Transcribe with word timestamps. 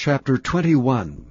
Chapter 0.00 0.38
21 0.38 1.26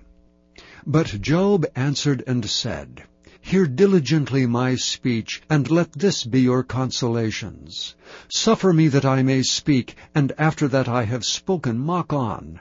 But 0.86 1.22
Job 1.22 1.66
answered 1.74 2.22
and 2.28 2.46
said, 2.46 3.04
Hear 3.40 3.66
diligently 3.66 4.46
my 4.46 4.76
speech, 4.76 5.42
and 5.50 5.72
let 5.72 5.94
this 5.94 6.26
be 6.26 6.42
your 6.42 6.64
consolations. 6.64 7.96
Suffer 8.28 8.74
me 8.74 8.90
that 8.90 9.06
I 9.06 9.24
may 9.24 9.42
speak, 9.44 9.96
and 10.14 10.34
after 10.38 10.68
that 10.68 10.90
I 10.90 11.04
have 11.06 11.24
spoken 11.24 11.80
mock 11.80 12.12
on. 12.12 12.60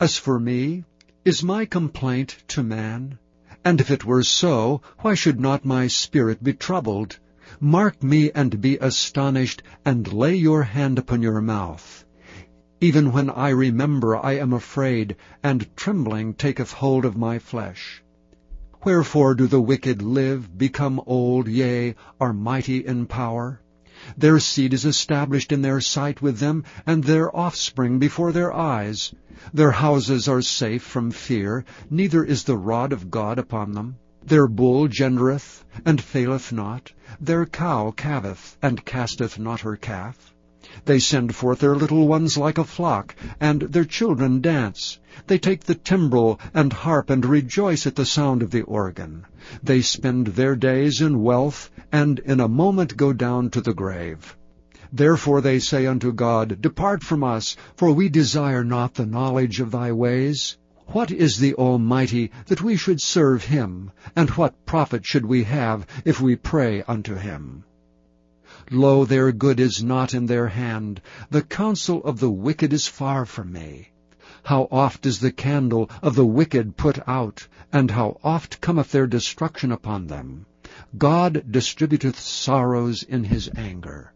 As 0.00 0.16
for 0.16 0.40
me, 0.40 0.84
is 1.22 1.42
my 1.42 1.66
complaint 1.66 2.42
to 2.48 2.62
man? 2.62 3.18
And 3.62 3.78
if 3.78 3.90
it 3.90 4.06
were 4.06 4.22
so, 4.22 4.80
why 5.00 5.12
should 5.12 5.38
not 5.38 5.66
my 5.66 5.86
spirit 5.86 6.42
be 6.42 6.54
troubled? 6.54 7.18
Mark 7.60 8.02
me 8.02 8.30
and 8.34 8.62
be 8.62 8.78
astonished, 8.78 9.62
and 9.84 10.10
lay 10.10 10.34
your 10.34 10.62
hand 10.62 10.98
upon 10.98 11.20
your 11.20 11.42
mouth. 11.42 12.05
Even 12.78 13.10
when 13.10 13.30
I 13.30 13.48
remember 13.48 14.18
I 14.18 14.32
am 14.32 14.52
afraid, 14.52 15.16
and 15.42 15.66
trembling 15.76 16.34
taketh 16.34 16.72
hold 16.72 17.06
of 17.06 17.16
my 17.16 17.38
flesh. 17.38 18.02
Wherefore 18.84 19.34
do 19.34 19.46
the 19.46 19.62
wicked 19.62 20.02
live, 20.02 20.58
become 20.58 21.00
old, 21.06 21.48
yea, 21.48 21.94
are 22.20 22.34
mighty 22.34 22.84
in 22.84 23.06
power? 23.06 23.62
Their 24.18 24.38
seed 24.38 24.74
is 24.74 24.84
established 24.84 25.52
in 25.52 25.62
their 25.62 25.80
sight 25.80 26.20
with 26.20 26.38
them, 26.38 26.64
and 26.86 27.02
their 27.02 27.34
offspring 27.34 27.98
before 27.98 28.30
their 28.30 28.52
eyes. 28.52 29.14
Their 29.54 29.70
houses 29.70 30.28
are 30.28 30.42
safe 30.42 30.82
from 30.82 31.10
fear, 31.12 31.64
neither 31.88 32.22
is 32.22 32.44
the 32.44 32.58
rod 32.58 32.92
of 32.92 33.10
God 33.10 33.38
upon 33.38 33.72
them. 33.72 33.96
Their 34.22 34.46
bull 34.46 34.86
gendereth, 34.86 35.64
and 35.86 35.98
faileth 35.98 36.52
not. 36.52 36.92
Their 37.18 37.46
cow 37.46 37.92
calveth, 37.92 38.58
and 38.60 38.84
casteth 38.84 39.38
not 39.38 39.60
her 39.60 39.76
calf. 39.76 40.34
They 40.84 40.98
send 40.98 41.32
forth 41.32 41.60
their 41.60 41.76
little 41.76 42.08
ones 42.08 42.36
like 42.36 42.58
a 42.58 42.64
flock, 42.64 43.14
and 43.40 43.62
their 43.62 43.84
children 43.84 44.40
dance. 44.40 44.98
They 45.28 45.38
take 45.38 45.62
the 45.62 45.76
timbrel 45.76 46.40
and 46.52 46.72
harp 46.72 47.08
and 47.08 47.24
rejoice 47.24 47.86
at 47.86 47.94
the 47.94 48.04
sound 48.04 48.42
of 48.42 48.50
the 48.50 48.62
organ. 48.62 49.26
They 49.62 49.80
spend 49.80 50.26
their 50.26 50.56
days 50.56 51.00
in 51.00 51.22
wealth, 51.22 51.70
and 51.92 52.18
in 52.18 52.40
a 52.40 52.48
moment 52.48 52.96
go 52.96 53.12
down 53.12 53.50
to 53.50 53.60
the 53.60 53.74
grave. 53.74 54.36
Therefore 54.92 55.40
they 55.40 55.60
say 55.60 55.86
unto 55.86 56.12
God, 56.12 56.60
Depart 56.60 57.04
from 57.04 57.22
us, 57.22 57.56
for 57.76 57.92
we 57.92 58.08
desire 58.08 58.64
not 58.64 58.94
the 58.94 59.06
knowledge 59.06 59.60
of 59.60 59.70
thy 59.70 59.92
ways. 59.92 60.56
What 60.88 61.10
is 61.10 61.38
the 61.38 61.54
Almighty, 61.54 62.30
that 62.46 62.62
we 62.62 62.76
should 62.76 63.00
serve 63.00 63.44
him? 63.44 63.90
And 64.16 64.30
what 64.30 64.66
profit 64.66 65.04
should 65.04 65.26
we 65.26 65.44
have, 65.44 65.86
if 66.04 66.20
we 66.20 66.36
pray 66.36 66.82
unto 66.82 67.14
him? 67.14 67.64
Lo, 68.72 69.04
their 69.04 69.30
good 69.30 69.60
is 69.60 69.80
not 69.80 70.12
in 70.12 70.26
their 70.26 70.48
hand. 70.48 71.00
The 71.30 71.42
counsel 71.42 72.02
of 72.02 72.18
the 72.18 72.30
wicked 72.30 72.72
is 72.72 72.88
far 72.88 73.24
from 73.24 73.52
me. 73.52 73.90
How 74.42 74.66
oft 74.72 75.06
is 75.06 75.20
the 75.20 75.30
candle 75.30 75.88
of 76.02 76.16
the 76.16 76.26
wicked 76.26 76.76
put 76.76 76.98
out, 77.08 77.46
and 77.72 77.92
how 77.92 78.18
oft 78.24 78.60
cometh 78.60 78.90
their 78.90 79.06
destruction 79.06 79.70
upon 79.70 80.08
them. 80.08 80.46
God 80.98 81.44
distributeth 81.48 82.18
sorrows 82.18 83.04
in 83.04 83.22
his 83.22 83.48
anger. 83.56 84.12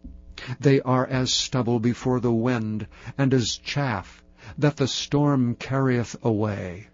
They 0.59 0.81
are 0.81 1.07
as 1.07 1.33
stubble 1.33 1.79
before 1.79 2.19
the 2.19 2.33
wind, 2.33 2.87
and 3.17 3.33
as 3.33 3.55
chaff 3.55 4.21
that 4.57 4.75
the 4.75 4.87
storm 4.87 5.55
carrieth 5.55 6.15
away. 6.23 6.87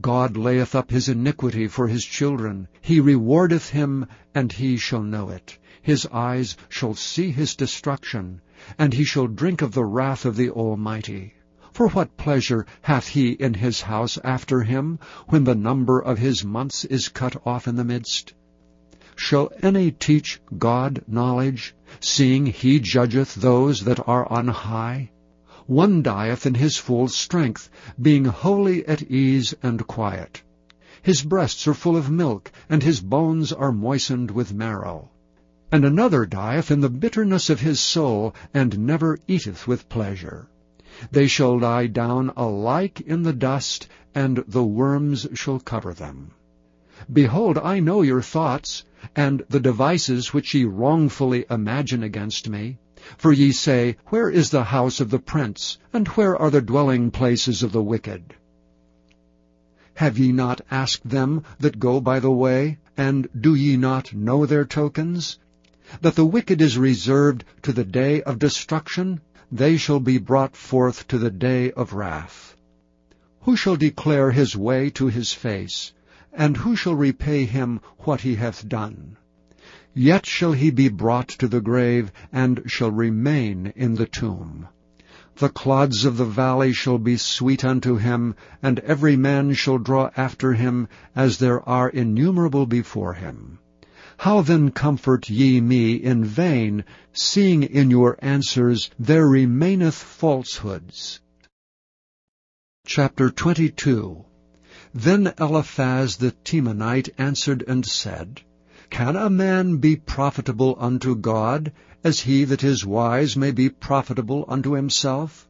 God 0.00 0.36
layeth 0.36 0.74
up 0.74 0.90
his 0.90 1.08
iniquity 1.08 1.66
for 1.66 1.88
his 1.88 2.04
children. 2.04 2.68
He 2.80 3.00
rewardeth 3.00 3.70
him, 3.70 4.06
and 4.34 4.52
he 4.52 4.76
shall 4.76 5.02
know 5.02 5.30
it. 5.30 5.58
His 5.82 6.06
eyes 6.12 6.58
shall 6.68 6.92
see 6.92 7.30
his 7.30 7.56
destruction, 7.56 8.42
and 8.78 8.92
he 8.92 9.02
shall 9.02 9.26
drink 9.26 9.62
of 9.62 9.72
the 9.72 9.86
wrath 9.86 10.26
of 10.26 10.36
the 10.36 10.50
Almighty. 10.50 11.32
For 11.72 11.88
what 11.88 12.18
pleasure 12.18 12.66
hath 12.82 13.08
he 13.08 13.30
in 13.30 13.54
his 13.54 13.80
house 13.80 14.18
after 14.22 14.62
him, 14.62 14.98
when 15.28 15.44
the 15.44 15.54
number 15.54 15.98
of 15.98 16.18
his 16.18 16.44
months 16.44 16.84
is 16.84 17.08
cut 17.08 17.40
off 17.46 17.66
in 17.66 17.76
the 17.76 17.84
midst? 17.84 18.34
Shall 19.16 19.50
any 19.62 19.90
teach 19.90 20.38
God 20.58 21.02
knowledge, 21.08 21.74
seeing 21.98 22.44
he 22.44 22.78
judgeth 22.78 23.36
those 23.36 23.84
that 23.84 24.06
are 24.06 24.30
on 24.30 24.48
high? 24.48 25.12
One 25.64 26.02
dieth 26.02 26.44
in 26.44 26.56
his 26.56 26.76
full 26.76 27.08
strength, 27.08 27.70
being 27.98 28.26
wholly 28.26 28.86
at 28.86 29.02
ease 29.10 29.54
and 29.62 29.86
quiet. 29.86 30.42
His 31.00 31.22
breasts 31.22 31.66
are 31.66 31.72
full 31.72 31.96
of 31.96 32.10
milk, 32.10 32.52
and 32.68 32.82
his 32.82 33.00
bones 33.00 33.50
are 33.50 33.72
moistened 33.72 34.30
with 34.30 34.52
marrow. 34.52 35.08
And 35.72 35.84
another 35.84 36.26
dieth 36.26 36.72
in 36.72 36.80
the 36.80 36.90
bitterness 36.90 37.48
of 37.48 37.60
his 37.60 37.78
soul, 37.78 38.34
and 38.52 38.76
never 38.80 39.18
eateth 39.28 39.68
with 39.68 39.88
pleasure. 39.88 40.48
They 41.12 41.28
shall 41.28 41.60
lie 41.60 41.86
down 41.86 42.32
alike 42.36 43.00
in 43.02 43.22
the 43.22 43.32
dust, 43.32 43.86
and 44.12 44.42
the 44.48 44.64
worms 44.64 45.28
shall 45.34 45.60
cover 45.60 45.94
them. 45.94 46.32
Behold, 47.12 47.56
I 47.56 47.78
know 47.78 48.02
your 48.02 48.20
thoughts, 48.20 48.82
and 49.14 49.44
the 49.48 49.60
devices 49.60 50.34
which 50.34 50.54
ye 50.54 50.64
wrongfully 50.64 51.44
imagine 51.48 52.02
against 52.02 52.48
me. 52.48 52.78
For 53.16 53.32
ye 53.32 53.52
say, 53.52 53.96
Where 54.06 54.28
is 54.28 54.50
the 54.50 54.64
house 54.64 54.98
of 55.00 55.10
the 55.10 55.20
prince, 55.20 55.78
and 55.92 56.08
where 56.08 56.36
are 56.36 56.50
the 56.50 56.60
dwelling 56.60 57.12
places 57.12 57.62
of 57.62 57.70
the 57.70 57.82
wicked? 57.82 58.34
Have 59.94 60.18
ye 60.18 60.32
not 60.32 60.62
asked 60.68 61.08
them 61.08 61.44
that 61.60 61.78
go 61.78 62.00
by 62.00 62.18
the 62.18 62.32
way, 62.32 62.78
and 62.96 63.28
do 63.40 63.54
ye 63.54 63.76
not 63.76 64.12
know 64.12 64.46
their 64.46 64.64
tokens? 64.64 65.38
That 66.00 66.14
the 66.14 66.24
wicked 66.24 66.62
is 66.62 66.78
reserved 66.78 67.44
to 67.62 67.72
the 67.72 67.84
day 67.84 68.22
of 68.22 68.38
destruction, 68.38 69.20
they 69.50 69.76
shall 69.76 69.98
be 69.98 70.18
brought 70.18 70.54
forth 70.54 71.08
to 71.08 71.18
the 71.18 71.30
day 71.30 71.72
of 71.72 71.92
wrath. 71.92 72.56
Who 73.40 73.56
shall 73.56 73.76
declare 73.76 74.30
his 74.30 74.56
way 74.56 74.90
to 74.90 75.08
his 75.08 75.32
face? 75.32 75.92
And 76.32 76.56
who 76.58 76.76
shall 76.76 76.94
repay 76.94 77.44
him 77.44 77.80
what 78.00 78.20
he 78.20 78.36
hath 78.36 78.68
done? 78.68 79.16
Yet 79.94 80.26
shall 80.26 80.52
he 80.52 80.70
be 80.70 80.88
brought 80.88 81.28
to 81.28 81.48
the 81.48 81.60
grave, 81.60 82.12
and 82.32 82.62
shall 82.66 82.92
remain 82.92 83.72
in 83.74 83.96
the 83.96 84.06
tomb. 84.06 84.68
The 85.36 85.48
clods 85.48 86.04
of 86.04 86.18
the 86.18 86.24
valley 86.24 86.72
shall 86.72 86.98
be 86.98 87.16
sweet 87.16 87.64
unto 87.64 87.96
him, 87.96 88.36
and 88.62 88.78
every 88.80 89.16
man 89.16 89.54
shall 89.54 89.78
draw 89.78 90.10
after 90.16 90.52
him, 90.52 90.86
as 91.16 91.38
there 91.38 91.68
are 91.68 91.88
innumerable 91.88 92.66
before 92.66 93.14
him. 93.14 93.58
How 94.24 94.42
then 94.42 94.70
comfort 94.70 95.30
ye 95.30 95.62
me 95.62 95.94
in 95.94 96.26
vain, 96.26 96.84
seeing 97.10 97.62
in 97.62 97.90
your 97.90 98.18
answers 98.18 98.90
there 98.98 99.26
remaineth 99.26 99.94
falsehoods? 99.94 101.20
Chapter 102.84 103.30
22 103.30 104.22
Then 104.92 105.32
Eliphaz 105.38 106.16
the 106.16 106.32
Temanite 106.32 107.08
answered 107.16 107.64
and 107.66 107.86
said, 107.86 108.42
Can 108.90 109.16
a 109.16 109.30
man 109.30 109.78
be 109.78 109.96
profitable 109.96 110.76
unto 110.78 111.16
God, 111.16 111.72
as 112.04 112.20
he 112.20 112.44
that 112.44 112.62
is 112.62 112.84
wise 112.84 113.38
may 113.38 113.52
be 113.52 113.70
profitable 113.70 114.44
unto 114.48 114.72
himself? 114.72 115.48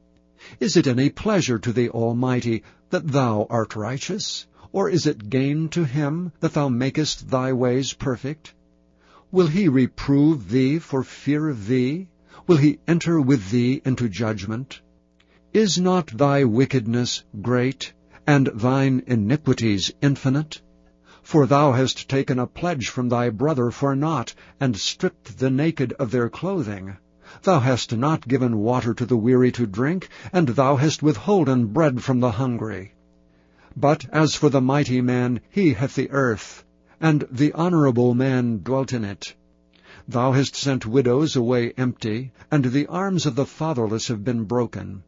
Is 0.60 0.76
it 0.76 0.86
any 0.86 1.10
pleasure 1.10 1.58
to 1.58 1.72
the 1.72 1.90
Almighty 1.90 2.62
that 2.90 3.08
thou 3.08 3.48
art 3.50 3.74
righteous? 3.74 4.46
Or 4.70 4.88
is 4.88 5.06
it 5.06 5.28
gain 5.28 5.70
to 5.70 5.82
him 5.82 6.30
that 6.38 6.52
thou 6.52 6.68
makest 6.68 7.30
thy 7.30 7.52
ways 7.52 7.92
perfect? 7.94 8.54
Will 9.32 9.46
he 9.46 9.68
reprove 9.68 10.50
thee 10.50 10.80
for 10.80 11.04
fear 11.04 11.48
of 11.48 11.68
thee? 11.68 12.08
Will 12.48 12.56
he 12.56 12.80
enter 12.88 13.20
with 13.20 13.50
thee 13.50 13.80
into 13.84 14.08
judgment? 14.08 14.80
Is 15.52 15.78
not 15.78 16.08
thy 16.08 16.42
wickedness 16.42 17.22
great, 17.40 17.92
and 18.26 18.48
thine 18.52 19.04
iniquities 19.06 19.92
infinite? 20.02 20.60
For 21.22 21.46
thou 21.46 21.70
hast 21.70 22.08
taken 22.08 22.40
a 22.40 22.48
pledge 22.48 22.88
from 22.88 23.08
thy 23.08 23.30
brother 23.30 23.70
for 23.70 23.94
naught, 23.94 24.34
and 24.58 24.76
stripped 24.76 25.38
the 25.38 25.48
naked 25.48 25.92
of 25.92 26.10
their 26.10 26.28
clothing. 26.28 26.96
Thou 27.42 27.60
hast 27.60 27.96
not 27.96 28.26
given 28.26 28.58
water 28.58 28.94
to 28.94 29.06
the 29.06 29.16
weary 29.16 29.52
to 29.52 29.64
drink, 29.64 30.08
and 30.32 30.48
thou 30.48 30.74
hast 30.74 31.04
withholden 31.04 31.66
bread 31.66 32.02
from 32.02 32.18
the 32.18 32.32
hungry. 32.32 32.94
But 33.76 34.06
as 34.12 34.34
for 34.34 34.48
the 34.48 34.60
mighty 34.60 35.00
man, 35.00 35.40
he 35.50 35.74
hath 35.74 35.94
the 35.94 36.10
earth, 36.10 36.64
and 37.00 37.26
the 37.30 37.52
honorable 37.54 38.14
man 38.14 38.60
dwelt 38.62 38.92
in 38.92 39.04
it. 39.04 39.34
Thou 40.06 40.32
hast 40.32 40.54
sent 40.54 40.84
widows 40.84 41.34
away 41.34 41.72
empty, 41.76 42.32
and 42.50 42.64
the 42.66 42.86
arms 42.86 43.26
of 43.26 43.34
the 43.36 43.46
fatherless 43.46 44.08
have 44.08 44.24
been 44.24 44.44
broken. 44.44 45.02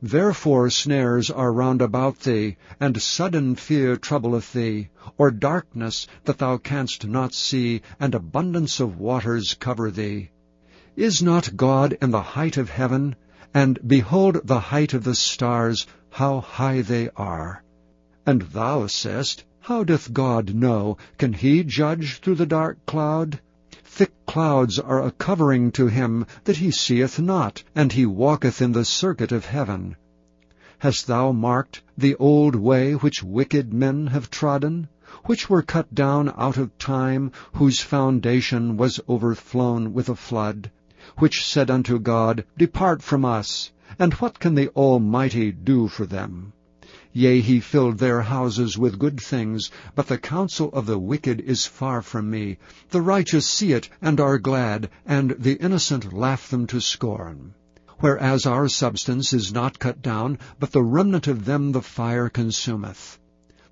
Therefore 0.00 0.70
snares 0.70 1.30
are 1.30 1.52
round 1.52 1.82
about 1.82 2.20
thee, 2.20 2.56
and 2.80 3.00
sudden 3.00 3.54
fear 3.54 3.96
troubleth 3.96 4.52
thee, 4.52 4.88
or 5.18 5.30
darkness 5.30 6.06
that 6.24 6.38
thou 6.38 6.56
canst 6.56 7.06
not 7.06 7.34
see, 7.34 7.82
and 8.00 8.14
abundance 8.14 8.80
of 8.80 8.98
waters 8.98 9.54
cover 9.54 9.90
thee. 9.90 10.30
Is 10.96 11.22
not 11.22 11.56
God 11.56 11.98
in 12.00 12.10
the 12.10 12.22
height 12.22 12.56
of 12.56 12.70
heaven? 12.70 13.16
And 13.52 13.78
behold 13.86 14.40
the 14.44 14.60
height 14.60 14.94
of 14.94 15.04
the 15.04 15.14
stars, 15.14 15.86
how 16.10 16.40
high 16.40 16.80
they 16.82 17.10
are. 17.16 17.62
And 18.24 18.42
thou 18.42 18.86
sayest, 18.86 19.44
how 19.68 19.82
doth 19.82 20.12
God 20.12 20.54
know? 20.54 20.96
Can 21.18 21.32
he 21.32 21.64
judge 21.64 22.20
through 22.20 22.36
the 22.36 22.46
dark 22.46 22.86
cloud? 22.86 23.40
Thick 23.82 24.12
clouds 24.24 24.78
are 24.78 25.04
a 25.04 25.10
covering 25.10 25.72
to 25.72 25.88
him 25.88 26.24
that 26.44 26.58
he 26.58 26.70
seeth 26.70 27.18
not, 27.18 27.64
and 27.74 27.90
he 27.90 28.06
walketh 28.06 28.62
in 28.62 28.70
the 28.70 28.84
circuit 28.84 29.32
of 29.32 29.46
heaven. 29.46 29.96
Hast 30.78 31.08
thou 31.08 31.32
marked 31.32 31.82
the 31.98 32.14
old 32.14 32.54
way 32.54 32.92
which 32.92 33.24
wicked 33.24 33.74
men 33.74 34.06
have 34.06 34.30
trodden, 34.30 34.86
which 35.24 35.50
were 35.50 35.62
cut 35.62 35.92
down 35.92 36.32
out 36.36 36.56
of 36.56 36.78
time, 36.78 37.32
whose 37.54 37.80
foundation 37.80 38.76
was 38.76 39.00
overflown 39.08 39.92
with 39.92 40.08
a 40.08 40.14
flood, 40.14 40.70
which 41.18 41.44
said 41.44 41.72
unto 41.72 41.98
God, 41.98 42.44
Depart 42.56 43.02
from 43.02 43.24
us, 43.24 43.72
and 43.98 44.14
what 44.14 44.38
can 44.38 44.54
the 44.54 44.68
Almighty 44.76 45.50
do 45.50 45.88
for 45.88 46.06
them? 46.06 46.52
Yea, 47.18 47.40
he 47.40 47.60
filled 47.60 47.96
their 47.96 48.20
houses 48.20 48.76
with 48.76 48.98
good 48.98 49.18
things, 49.18 49.70
but 49.94 50.06
the 50.06 50.18
counsel 50.18 50.68
of 50.74 50.84
the 50.84 50.98
wicked 50.98 51.40
is 51.40 51.64
far 51.64 52.02
from 52.02 52.28
me. 52.28 52.58
The 52.90 53.00
righteous 53.00 53.46
see 53.46 53.72
it, 53.72 53.88
and 54.02 54.20
are 54.20 54.36
glad, 54.38 54.90
and 55.06 55.34
the 55.38 55.54
innocent 55.54 56.12
laugh 56.12 56.50
them 56.50 56.66
to 56.66 56.78
scorn. 56.78 57.54
Whereas 58.00 58.44
our 58.44 58.68
substance 58.68 59.32
is 59.32 59.50
not 59.50 59.78
cut 59.78 60.02
down, 60.02 60.38
but 60.60 60.72
the 60.72 60.82
remnant 60.82 61.26
of 61.26 61.46
them 61.46 61.72
the 61.72 61.80
fire 61.80 62.28
consumeth. 62.28 63.18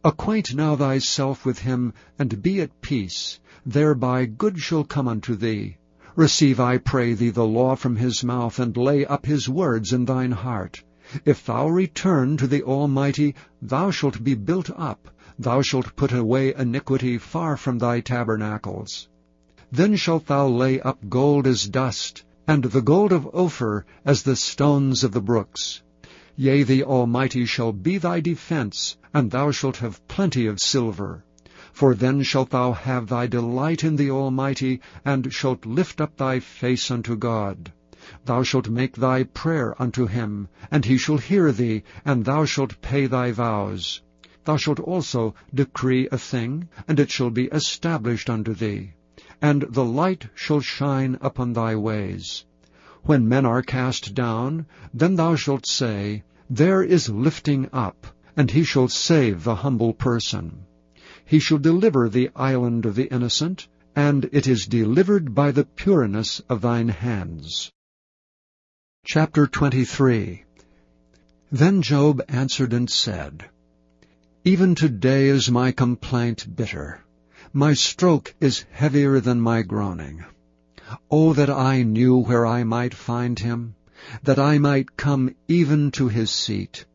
Acquaint 0.03 0.55
now 0.55 0.75
thyself 0.75 1.45
with 1.45 1.59
him, 1.59 1.93
and 2.19 2.41
be 2.41 2.63
at 2.63 2.81
peace. 2.81 3.41
Thereby 3.67 4.25
good 4.25 4.59
shall 4.59 4.85
come 4.85 5.07
unto 5.07 5.35
thee. 5.35 5.77
Receive, 6.17 6.59
I 6.59 6.79
pray 6.79 7.13
thee, 7.13 7.29
the 7.29 7.45
law 7.45 7.75
from 7.75 7.97
his 7.97 8.25
mouth, 8.25 8.59
and 8.59 8.75
lay 8.75 9.05
up 9.05 9.27
his 9.27 9.51
words 9.51 9.93
in 9.93 10.07
thine 10.07 10.33
heart. 10.33 10.83
If 11.27 11.45
thou 11.45 11.69
return 11.69 12.39
to 12.39 12.47
the 12.47 12.63
Almighty, 12.63 13.35
thou 13.61 13.91
shalt 13.91 14.25
be 14.25 14.35
built 14.35 14.71
up, 14.75 15.11
thou 15.39 15.61
shalt 15.61 15.95
put 15.97 16.13
away 16.13 16.55
iniquity 16.55 17.19
far 17.19 17.59
from 17.59 17.79
thy 17.79 18.01
tabernacles. 18.01 19.07
Then 19.71 19.97
shalt 19.97 20.29
thou 20.29 20.47
lay 20.49 20.81
up 20.81 21.11
gold 21.11 21.47
as 21.47 21.69
dust, 21.69 22.25
and 22.49 22.65
the 22.65 22.81
gold 22.81 23.13
of 23.13 23.29
Ophir 23.35 23.85
as 24.07 24.23
the 24.23 24.35
stones 24.35 25.05
of 25.05 25.13
the 25.13 25.21
brooks. 25.21 25.83
Yea, 26.37 26.63
the 26.63 26.83
Almighty 26.83 27.45
shall 27.45 27.73
be 27.73 27.99
thy 27.99 28.21
defense, 28.21 28.97
and 29.13 29.31
thou 29.31 29.51
shalt 29.51 29.77
have 29.77 30.09
plenty 30.09 30.47
of 30.47 30.59
silver. 30.59 31.23
For 31.71 31.95
then 31.95 32.23
shalt 32.23 32.49
thou 32.49 32.73
have 32.73 33.09
thy 33.09 33.27
delight 33.27 33.85
in 33.85 33.97
the 33.97 34.11
Almighty, 34.11 34.81
and 35.05 35.31
shalt 35.31 35.67
lift 35.67 36.01
up 36.01 36.17
thy 36.17 36.41
face 36.41 36.91
unto 36.91 37.15
God. 37.15 37.73
Thou 38.27 38.43
shalt 38.43 38.69
make 38.69 38.97
thy 38.97 39.23
prayer 39.23 39.75
unto 39.81 40.07
him, 40.07 40.49
and 40.71 40.85
he 40.85 40.99
shall 40.99 41.17
hear 41.17 41.51
thee, 41.53 41.85
and 42.05 42.23
thou 42.23 42.45
shalt 42.45 42.83
pay 42.83 43.07
thy 43.07 43.33
vows. 43.33 44.03
Thou 44.45 44.59
shalt 44.59 44.79
also 44.79 45.35
decree 45.55 46.07
a 46.13 46.19
thing, 46.19 46.69
and 46.87 47.01
it 47.01 47.11
shall 47.11 47.31
be 47.31 47.45
established 47.47 48.29
unto 48.29 48.53
thee. 48.53 48.93
And 49.41 49.63
the 49.71 49.87
light 49.87 50.29
shall 50.35 50.61
shine 50.61 51.17
upon 51.23 51.55
thy 51.55 51.77
ways. 51.77 52.45
When 53.05 53.27
men 53.27 53.47
are 53.47 53.63
cast 53.63 54.15
down, 54.15 54.67
then 54.93 55.17
thou 55.17 55.35
shalt 55.35 55.65
say, 55.65 56.25
There 56.51 56.83
is 56.83 57.09
lifting 57.09 57.71
up, 57.73 58.07
and 58.37 58.51
he 58.51 58.65
shall 58.65 58.89
save 58.89 59.45
the 59.45 59.55
humble 59.55 59.95
person. 59.95 60.67
He 61.25 61.39
shall 61.39 61.57
deliver 61.57 62.11
the 62.11 62.29
island 62.37 62.85
of 62.85 62.97
the 62.97 63.11
innocent, 63.11 63.67
and 63.97 64.29
it 64.31 64.47
is 64.47 64.67
delivered 64.67 65.35
by 65.35 65.53
the 65.53 65.65
pureness 65.65 66.41
of 66.51 66.61
thine 66.61 66.89
hands. 66.89 67.73
Chapter 69.07 69.47
23 69.47 70.45
Then 71.53 71.83
Job 71.83 72.23
answered 72.27 72.73
and 72.73 72.89
said, 72.89 73.45
Even 74.45 74.75
today 74.75 75.29
is 75.29 75.51
my 75.51 75.73
complaint 75.73 76.57
bitter. 76.57 77.05
My 77.53 77.75
stroke 77.75 78.35
is 78.41 78.65
heavier 78.73 79.21
than 79.21 79.43
my 79.43 79.61
groaning. 79.61 80.25
Oh, 81.11 81.35
that 81.35 81.51
I 81.51 81.83
knew 81.83 82.17
where 82.17 82.47
I 82.47 82.65
might 82.65 82.95
find 82.95 83.39
him, 83.39 83.75
that 84.23 84.39
I 84.39 84.57
might 84.57 84.97
come 84.97 85.35
even 85.49 85.91
to 85.91 86.09
his 86.09 86.31
seat. 86.31 86.87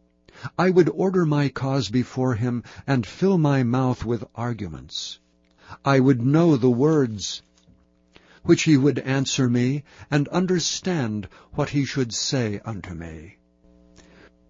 I 0.57 0.71
would 0.71 0.89
order 0.89 1.27
my 1.27 1.49
cause 1.49 1.89
before 1.89 2.33
him, 2.33 2.63
and 2.87 3.05
fill 3.05 3.37
my 3.37 3.61
mouth 3.61 4.03
with 4.03 4.23
arguments. 4.33 5.19
I 5.85 5.99
would 5.99 6.23
know 6.23 6.57
the 6.57 6.71
words 6.71 7.43
which 8.43 8.63
he 8.63 8.77
would 8.77 8.99
answer 8.99 9.49
me, 9.49 9.83
and 10.09 10.27
understand 10.29 11.27
what 11.51 11.69
he 11.69 11.83
should 11.83 12.13
say 12.13 12.59
unto 12.63 12.93
me. 12.93 13.37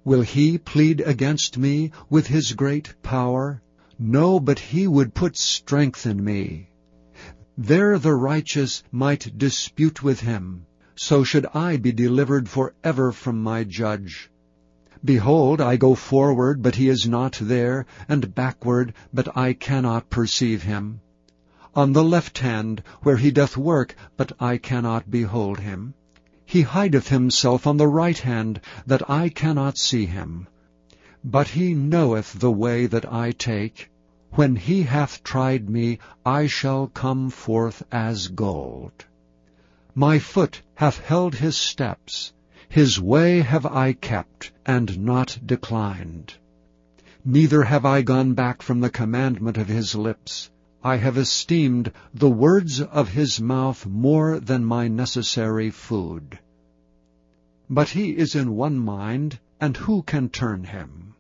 Will 0.04 0.22
he 0.22 0.58
plead 0.58 1.02
against 1.02 1.58
me 1.58 1.92
with 2.10 2.28
his 2.28 2.54
great 2.54 2.94
power? 3.02 3.62
No, 3.98 4.40
but 4.40 4.60
he 4.60 4.88
would 4.88 5.14
put 5.14 5.38
strength 5.38 6.06
in 6.06 6.24
me. 6.24 6.70
There 7.58 7.98
the 8.00 8.14
righteous 8.14 8.84
might 8.92 9.38
dispute 9.38 10.02
with 10.04 10.22
him. 10.22 10.66
So 10.96 11.24
should 11.24 11.46
I 11.54 11.78
be 11.78 11.92
delivered 11.92 12.48
for 12.48 12.74
ever 12.84 13.12
from 13.12 13.42
my 13.42 13.64
judge. 13.64 14.30
Behold, 15.04 15.62
I 15.62 15.78
go 15.78 15.96
forward, 15.96 16.62
but 16.62 16.76
he 16.76 16.90
is 16.90 17.08
not 17.08 17.38
there, 17.42 17.86
and 18.08 18.36
backward, 18.36 18.94
but 19.14 19.36
I 19.38 19.54
cannot 19.54 20.10
perceive 20.10 20.64
him 20.64 21.02
on 21.76 21.94
the 21.94 22.04
left 22.04 22.40
hand, 22.40 22.82
where 23.04 23.18
he 23.18 23.30
doth 23.30 23.56
work, 23.56 23.96
but 24.18 24.32
I 24.40 24.58
cannot 24.58 25.12
behold 25.12 25.60
him. 25.60 25.94
He 26.46 26.64
hideth 26.64 27.10
himself 27.10 27.68
on 27.68 27.78
the 27.78 27.88
right 27.88 28.18
hand, 28.18 28.60
that 28.88 29.08
I 29.08 29.30
cannot 29.30 29.78
see 29.78 30.06
him. 30.06 30.48
But 31.24 31.50
he 31.50 31.76
knoweth 31.76 32.34
the 32.40 32.52
way 32.52 32.88
that 32.88 33.14
I 33.14 33.32
take. 33.32 33.92
When 34.32 34.56
he 34.56 34.84
hath 34.84 35.24
tried 35.24 35.70
me, 35.70 36.00
I 36.26 36.48
shall 36.48 36.88
come 36.88 37.30
forth 37.30 37.84
as 37.92 38.30
gold. 38.30 39.06
My 39.94 40.18
foot 40.18 40.62
hath 40.76 41.00
held 41.00 41.36
his 41.36 41.56
steps. 41.58 42.34
His 42.68 43.00
way 43.00 43.42
have 43.42 43.66
I 43.66 43.94
kept, 43.94 44.52
and 44.66 45.00
not 45.00 45.40
declined. 45.46 46.34
Neither 47.26 47.64
have 47.64 47.86
I 47.86 48.02
gone 48.02 48.34
back 48.34 48.62
from 48.62 48.80
the 48.80 48.90
commandment 48.90 49.58
of 49.58 49.68
his 49.68 49.94
lips. 49.94 50.50
I 50.84 50.96
have 50.96 51.18
esteemed 51.18 51.92
the 52.14 52.30
words 52.30 52.80
of 52.80 53.10
his 53.10 53.42
mouth 53.42 53.86
more 53.86 54.40
than 54.40 54.64
my 54.64 54.88
necessary 54.88 55.72
food. 55.72 56.40
But 57.70 57.90
he 57.90 58.16
is 58.16 58.34
in 58.34 58.56
one 58.56 58.80
mind, 58.80 59.40
and 59.60 59.76
who 59.76 60.04
can 60.04 60.30
turn 60.30 60.64
him? 60.64 61.16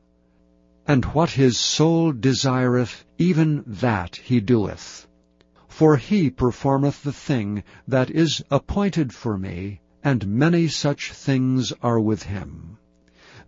And 0.87 1.03
what 1.05 1.31
his 1.31 1.57
soul 1.57 2.13
desireth, 2.13 3.03
even 3.17 3.65
that 3.67 4.15
he 4.15 4.39
doeth. 4.39 5.07
For 5.67 5.97
he 5.97 6.29
performeth 6.29 7.03
the 7.03 7.11
thing 7.11 7.63
that 7.85 8.09
is 8.09 8.41
appointed 8.49 9.13
for 9.13 9.37
me, 9.37 9.81
and 10.01 10.25
many 10.25 10.69
such 10.69 11.11
things 11.11 11.73
are 11.83 11.99
with 11.99 12.23
him. 12.23 12.77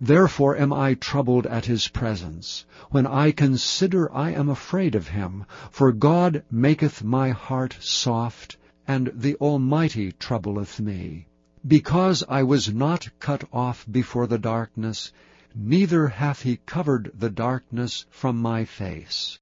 Therefore 0.04 0.58
am 0.58 0.74
I 0.74 0.96
troubled 0.96 1.46
at 1.46 1.66
his 1.66 1.88
presence. 1.88 2.66
When 2.90 3.06
I 3.06 3.32
consider 3.32 4.12
I 4.12 4.32
am 4.32 4.50
afraid 4.50 4.96
of 4.96 5.10
him, 5.10 5.46
for 5.70 5.92
God 5.92 6.44
maketh 6.50 7.04
my 7.04 7.30
heart 7.30 7.78
soft, 7.80 8.58
and 8.88 9.12
the 9.14 9.36
Almighty 9.36 10.12
troubleth 10.14 10.80
me. 10.80 11.28
Because 11.68 12.24
I 12.28 12.42
was 12.42 12.74
not 12.74 13.10
cut 13.20 13.44
off 13.54 13.86
before 13.92 14.26
the 14.26 14.40
darkness, 14.40 15.14
neither 15.54 16.08
hath 16.08 16.42
he 16.42 16.58
covered 16.58 17.12
the 17.14 17.30
darkness 17.30 18.08
from 18.10 18.42
my 18.42 18.66
face. 18.66 19.38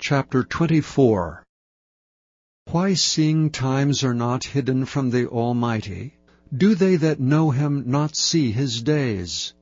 Chapter 0.00 0.42
24 0.42 1.44
Why 2.70 2.94
seeing 2.94 3.50
times 3.50 4.02
are 4.02 4.14
not 4.14 4.44
hidden 4.44 4.86
from 4.86 5.10
the 5.10 5.26
Almighty, 5.28 6.17
do 6.56 6.74
they 6.74 6.96
that 6.96 7.20
know 7.20 7.50
him 7.50 7.84
not 7.86 8.16
see 8.16 8.52
his 8.52 8.80
days? 8.80 9.52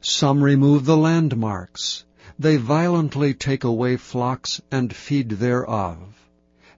Some 0.00 0.42
remove 0.42 0.84
the 0.84 0.96
landmarks. 0.96 2.04
They 2.36 2.56
violently 2.56 3.34
take 3.34 3.62
away 3.62 3.96
flocks 3.96 4.60
and 4.70 4.92
feed 4.92 5.28
thereof. 5.28 5.98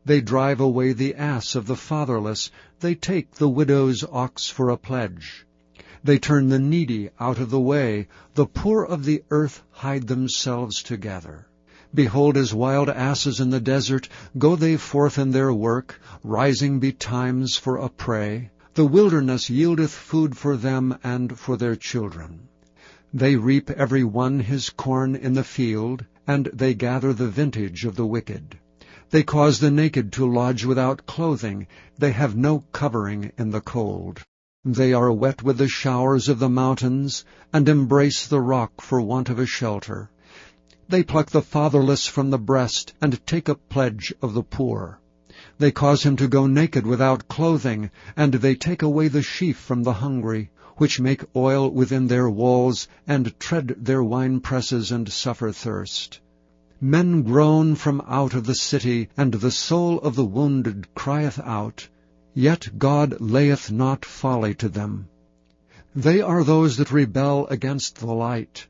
They 0.04 0.20
drive 0.20 0.60
away 0.60 0.92
the 0.92 1.14
ass 1.14 1.54
of 1.54 1.66
the 1.66 1.74
fatherless. 1.74 2.50
They 2.80 2.94
take 2.94 3.32
the 3.32 3.48
widow's 3.48 4.04
ox 4.04 4.46
for 4.46 4.68
a 4.68 4.76
pledge. 4.76 5.46
They 6.04 6.18
turn 6.18 6.50
the 6.50 6.58
needy 6.58 7.08
out 7.18 7.38
of 7.38 7.48
the 7.48 7.60
way. 7.60 8.08
The 8.34 8.46
poor 8.46 8.84
of 8.84 9.06
the 9.06 9.24
earth 9.30 9.62
hide 9.70 10.06
themselves 10.06 10.82
together. 10.82 11.48
Behold, 11.94 12.36
as 12.36 12.52
wild 12.52 12.90
asses 12.90 13.40
in 13.40 13.48
the 13.48 13.60
desert, 13.60 14.08
go 14.36 14.54
they 14.54 14.76
forth 14.76 15.18
in 15.18 15.30
their 15.30 15.52
work, 15.52 15.98
rising 16.22 16.78
betimes 16.78 17.56
for 17.56 17.78
a 17.78 17.88
prey. 17.88 18.50
The 18.76 18.84
wilderness 18.84 19.48
yieldeth 19.48 19.92
food 19.92 20.36
for 20.36 20.54
them 20.54 20.98
and 21.02 21.38
for 21.38 21.56
their 21.56 21.76
children. 21.76 22.48
They 23.10 23.36
reap 23.36 23.70
every 23.70 24.04
one 24.04 24.40
his 24.40 24.68
corn 24.68 25.16
in 25.16 25.32
the 25.32 25.44
field, 25.44 26.04
and 26.26 26.50
they 26.52 26.74
gather 26.74 27.14
the 27.14 27.30
vintage 27.30 27.86
of 27.86 27.96
the 27.96 28.04
wicked. 28.04 28.58
They 29.08 29.22
cause 29.22 29.60
the 29.60 29.70
naked 29.70 30.12
to 30.12 30.30
lodge 30.30 30.66
without 30.66 31.06
clothing. 31.06 31.68
They 31.96 32.12
have 32.12 32.36
no 32.36 32.64
covering 32.72 33.32
in 33.38 33.48
the 33.48 33.62
cold. 33.62 34.20
They 34.62 34.92
are 34.92 35.10
wet 35.10 35.42
with 35.42 35.56
the 35.56 35.68
showers 35.68 36.28
of 36.28 36.38
the 36.38 36.50
mountains, 36.50 37.24
and 37.54 37.66
embrace 37.70 38.26
the 38.26 38.42
rock 38.42 38.82
for 38.82 39.00
want 39.00 39.30
of 39.30 39.38
a 39.38 39.46
shelter. 39.46 40.10
They 40.86 41.02
pluck 41.02 41.30
the 41.30 41.40
fatherless 41.40 42.06
from 42.06 42.28
the 42.28 42.38
breast, 42.38 42.92
and 43.00 43.26
take 43.26 43.48
a 43.48 43.54
pledge 43.54 44.12
of 44.20 44.34
the 44.34 44.42
poor. 44.42 45.00
They 45.58 45.70
cause 45.70 46.02
him 46.02 46.16
to 46.16 46.28
go 46.28 46.46
naked 46.46 46.86
without 46.86 47.28
clothing, 47.28 47.90
and 48.16 48.34
they 48.34 48.54
take 48.54 48.82
away 48.82 49.08
the 49.08 49.22
sheaf 49.22 49.56
from 49.56 49.84
the 49.84 49.94
hungry. 49.94 50.50
which 50.76 51.00
make 51.00 51.24
oil 51.34 51.70
within 51.70 52.06
their 52.06 52.28
walls, 52.28 52.86
and 53.06 53.38
tread 53.40 53.74
their 53.78 54.02
winepresses, 54.02 54.92
and 54.92 55.10
suffer 55.10 55.50
thirst. 55.50 56.20
Men 56.80 57.22
groan 57.22 57.74
from 57.74 58.02
out 58.06 58.34
of 58.34 58.44
the 58.44 58.54
city, 58.54 59.08
and 59.16 59.32
the 59.32 59.50
soul 59.50 59.98
of 60.00 60.14
the 60.14 60.24
wounded 60.24 60.94
crieth 60.94 61.38
out. 61.38 61.88
Yet 62.34 62.78
God 62.78 63.18
layeth 63.20 63.72
not 63.72 64.04
folly 64.04 64.54
to 64.56 64.68
them. 64.68 65.08
They 65.94 66.20
are 66.20 66.44
those 66.44 66.76
that 66.76 66.92
rebel 66.92 67.46
against 67.46 67.96
the 67.96 68.12
light. 68.12 68.66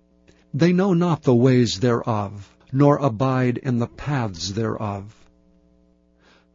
They 0.54 0.72
know 0.72 0.94
not 0.94 1.24
the 1.24 1.34
ways 1.34 1.80
thereof, 1.80 2.54
nor 2.72 2.98
abide 2.98 3.58
in 3.58 3.78
the 3.78 3.88
paths 3.88 4.52
thereof. 4.52 5.25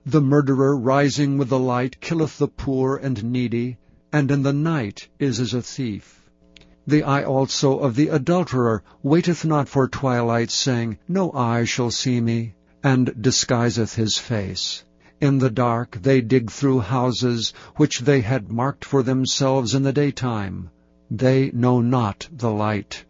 The 0.05 0.19
murderer 0.19 0.75
rising 0.75 1.37
with 1.37 1.49
the 1.49 1.59
light 1.59 2.01
killeth 2.01 2.39
the 2.39 2.47
poor 2.47 2.97
and 2.97 3.23
needy, 3.23 3.77
and 4.11 4.31
in 4.31 4.41
the 4.41 4.51
night 4.51 5.07
is 5.19 5.39
as 5.39 5.53
a 5.53 5.61
thief. 5.61 6.27
The 6.87 7.03
eye 7.03 7.23
also 7.23 7.77
of 7.77 7.95
the 7.95 8.07
adulterer 8.07 8.81
waiteth 9.03 9.45
not 9.45 9.69
for 9.69 9.87
twilight, 9.87 10.49
saying, 10.49 10.97
No 11.07 11.31
eye 11.33 11.65
shall 11.65 11.91
see 11.91 12.19
me, 12.19 12.55
and 12.83 13.13
disguiseth 13.21 13.93
his 13.93 14.17
face. 14.17 14.83
In 15.21 15.37
the 15.37 15.51
dark 15.51 15.99
they 16.01 16.19
dig 16.21 16.49
through 16.49 16.79
houses 16.79 17.53
which 17.75 17.99
they 17.99 18.21
had 18.21 18.51
marked 18.51 18.83
for 18.83 19.03
themselves 19.03 19.75
in 19.75 19.83
the 19.83 19.93
daytime. 19.93 20.71
They 21.11 21.51
know 21.51 21.79
not 21.79 22.27
the 22.31 22.49
light. 22.49 23.05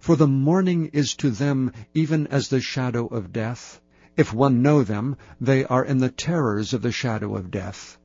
For 0.00 0.16
the 0.16 0.26
morning 0.26 0.86
is 0.94 1.14
to 1.16 1.30
them 1.30 1.70
even 1.92 2.26
as 2.28 2.48
the 2.48 2.62
shadow 2.62 3.08
of 3.08 3.30
death. 3.30 3.78
If 4.16 4.32
one 4.32 4.62
know 4.62 4.84
them, 4.84 5.16
they 5.40 5.64
are 5.64 5.84
in 5.84 5.98
the 5.98 6.08
terrors 6.08 6.72
of 6.72 6.82
the 6.82 6.92
shadow 6.92 7.34
of 7.34 7.50
death. 7.50 7.98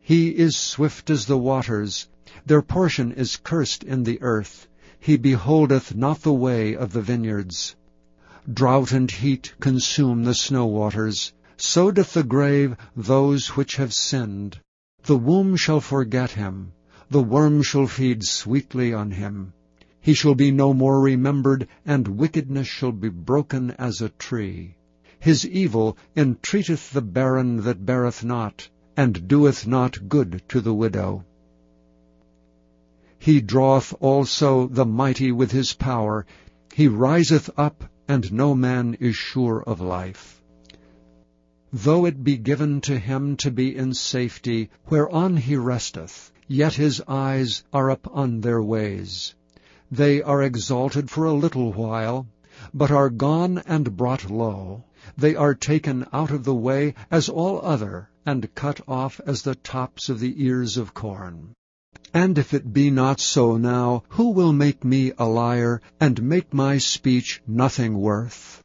He 0.00 0.28
is 0.28 0.56
swift 0.56 1.10
as 1.10 1.26
the 1.26 1.36
waters. 1.36 2.06
Their 2.46 2.62
portion 2.62 3.10
is 3.10 3.36
cursed 3.36 3.82
in 3.82 4.04
the 4.04 4.22
earth. 4.22 4.68
He 5.00 5.16
beholdeth 5.16 5.96
not 5.96 6.22
the 6.22 6.32
way 6.32 6.76
of 6.76 6.92
the 6.92 7.02
vineyards. 7.02 7.74
Drought 8.48 8.92
and 8.92 9.10
heat 9.10 9.54
consume 9.58 10.22
the 10.22 10.34
snow 10.34 10.66
waters. 10.66 11.32
So 11.56 11.90
doth 11.90 12.14
the 12.14 12.22
grave 12.22 12.76
those 12.94 13.56
which 13.56 13.74
have 13.74 13.92
sinned. 13.92 14.60
The 15.02 15.18
womb 15.18 15.56
shall 15.56 15.80
forget 15.80 16.30
him. 16.30 16.74
The 17.10 17.24
worm 17.24 17.62
shall 17.62 17.88
feed 17.88 18.24
sweetly 18.24 18.94
on 18.94 19.10
him. 19.10 19.52
He 20.00 20.14
shall 20.14 20.36
be 20.36 20.52
no 20.52 20.72
more 20.72 21.00
remembered, 21.00 21.66
and 21.84 22.06
wickedness 22.06 22.68
shall 22.68 22.92
be 22.92 23.08
broken 23.08 23.72
as 23.72 24.00
a 24.00 24.10
tree. 24.10 24.76
His 25.18 25.46
evil 25.46 25.96
entreateth 26.14 26.92
the 26.92 27.00
barren 27.02 27.62
that 27.62 27.84
beareth 27.84 28.22
not, 28.22 28.68
and 28.96 29.26
doeth 29.26 29.66
not 29.66 30.08
good 30.08 30.42
to 30.50 30.60
the 30.60 30.74
widow. 30.74 31.24
He 33.18 33.40
draweth 33.40 33.92
also 33.98 34.68
the 34.68 34.84
mighty 34.84 35.32
with 35.32 35.50
his 35.50 35.72
power. 35.72 36.26
He 36.74 36.86
riseth 36.86 37.50
up, 37.56 37.90
and 38.06 38.32
no 38.32 38.54
man 38.54 38.94
is 39.00 39.16
sure 39.16 39.64
of 39.66 39.80
life. 39.80 40.40
Though 41.72 42.04
it 42.04 42.22
be 42.22 42.36
given 42.36 42.80
to 42.82 42.96
him 42.96 43.36
to 43.38 43.50
be 43.50 43.74
in 43.74 43.94
safety, 43.94 44.70
whereon 44.88 45.38
he 45.38 45.56
resteth, 45.56 46.30
yet 46.46 46.74
his 46.74 47.02
eyes 47.08 47.64
are 47.72 47.90
upon 47.90 48.42
their 48.42 48.62
ways. 48.62 49.34
They 49.90 50.22
are 50.22 50.42
exalted 50.42 51.10
for 51.10 51.24
a 51.24 51.32
little 51.32 51.72
while, 51.72 52.28
but 52.72 52.92
are 52.92 53.10
gone 53.10 53.58
and 53.66 53.96
brought 53.96 54.30
low. 54.30 54.84
They 55.16 55.36
are 55.36 55.54
taken 55.54 56.06
out 56.12 56.30
of 56.30 56.42
the 56.42 56.54
way 56.54 56.94
as 57.10 57.28
all 57.28 57.64
other, 57.64 58.10
and 58.24 58.52
cut 58.54 58.80
off 58.88 59.20
as 59.24 59.42
the 59.42 59.54
tops 59.54 60.08
of 60.08 60.18
the 60.18 60.44
ears 60.44 60.76
of 60.76 60.94
corn. 60.94 61.54
And 62.12 62.38
if 62.38 62.52
it 62.52 62.72
be 62.72 62.90
not 62.90 63.20
so 63.20 63.56
now, 63.56 64.02
who 64.08 64.30
will 64.30 64.52
make 64.52 64.84
me 64.84 65.12
a 65.18 65.26
liar, 65.26 65.80
and 66.00 66.22
make 66.22 66.52
my 66.52 66.78
speech 66.78 67.40
nothing 67.46 67.98
worth? 67.98 68.62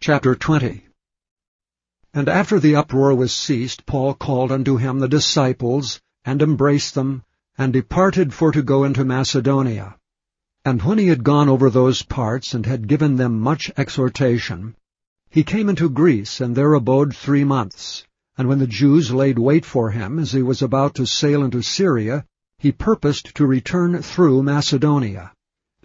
Chapter 0.00 0.34
20 0.34 0.86
And 2.12 2.28
after 2.28 2.60
the 2.60 2.76
uproar 2.76 3.14
was 3.14 3.34
ceased, 3.34 3.86
Paul 3.86 4.14
called 4.14 4.52
unto 4.52 4.76
him 4.76 4.98
the 4.98 5.08
disciples, 5.08 6.00
and 6.24 6.42
embraced 6.42 6.94
them, 6.94 7.24
and 7.56 7.72
departed 7.72 8.34
for 8.34 8.52
to 8.52 8.62
go 8.62 8.84
into 8.84 9.04
Macedonia. 9.04 9.96
And 10.66 10.82
when 10.82 10.98
he 10.98 11.06
had 11.06 11.22
gone 11.22 11.48
over 11.48 11.70
those 11.70 12.02
parts, 12.02 12.52
and 12.52 12.66
had 12.66 12.88
given 12.88 13.14
them 13.14 13.38
much 13.38 13.70
exhortation, 13.76 14.74
he 15.30 15.44
came 15.44 15.68
into 15.68 15.88
Greece, 15.88 16.40
and 16.40 16.56
there 16.56 16.74
abode 16.74 17.14
three 17.14 17.44
months. 17.44 18.04
And 18.36 18.48
when 18.48 18.58
the 18.58 18.66
Jews 18.66 19.12
laid 19.12 19.38
wait 19.38 19.64
for 19.64 19.92
him, 19.92 20.18
as 20.18 20.32
he 20.32 20.42
was 20.42 20.62
about 20.62 20.96
to 20.96 21.06
sail 21.06 21.44
into 21.44 21.62
Syria, 21.62 22.24
he 22.58 22.72
purposed 22.72 23.36
to 23.36 23.46
return 23.46 24.02
through 24.02 24.42
Macedonia. 24.42 25.32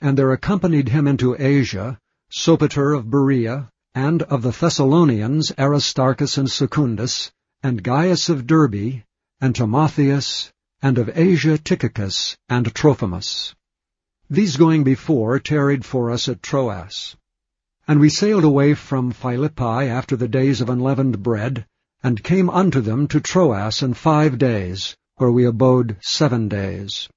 And 0.02 0.18
there 0.18 0.32
accompanied 0.32 0.90
him 0.90 1.08
into 1.08 1.36
Asia 1.38 2.00
Sopater 2.32 2.98
of 2.98 3.08
Berea, 3.08 3.70
and 3.94 4.24
of 4.24 4.42
the 4.42 4.50
Thessalonians 4.50 5.52
Aristarchus 5.60 6.40
and 6.40 6.50
Secundus, 6.50 7.32
and 7.62 7.84
Gaius 7.84 8.30
of 8.30 8.48
Derbe, 8.48 9.04
and 9.40 9.56
Timotheus, 9.56 10.52
and 10.82 10.98
of 10.98 11.16
Asia 11.16 11.60
Tychicus 11.60 12.36
and 12.50 12.74
Trophimus. 12.74 13.54
These 14.34 14.56
going 14.56 14.86
before 14.86 15.40
tarried 15.40 15.84
for 15.84 16.10
us 16.10 16.30
at 16.30 16.42
Troas. 16.42 17.18
And 17.86 18.00
we 18.00 18.08
sailed 18.08 18.46
away 18.46 18.76
from 18.76 19.12
Philippi 19.12 19.90
after 19.92 20.16
the 20.16 20.30
days 20.30 20.62
of 20.62 20.70
unleavened 20.70 21.22
bread, 21.22 21.66
and 22.02 22.24
came 22.24 22.50
unto 22.50 22.80
them 22.80 23.10
to 23.10 23.20
Troas 23.20 23.84
in 23.84 23.94
five 23.94 24.38
days, 24.38 24.96
where 25.18 25.34
we 25.34 25.44
abode 25.44 25.98
seven 26.00 26.48
days. 26.48 27.10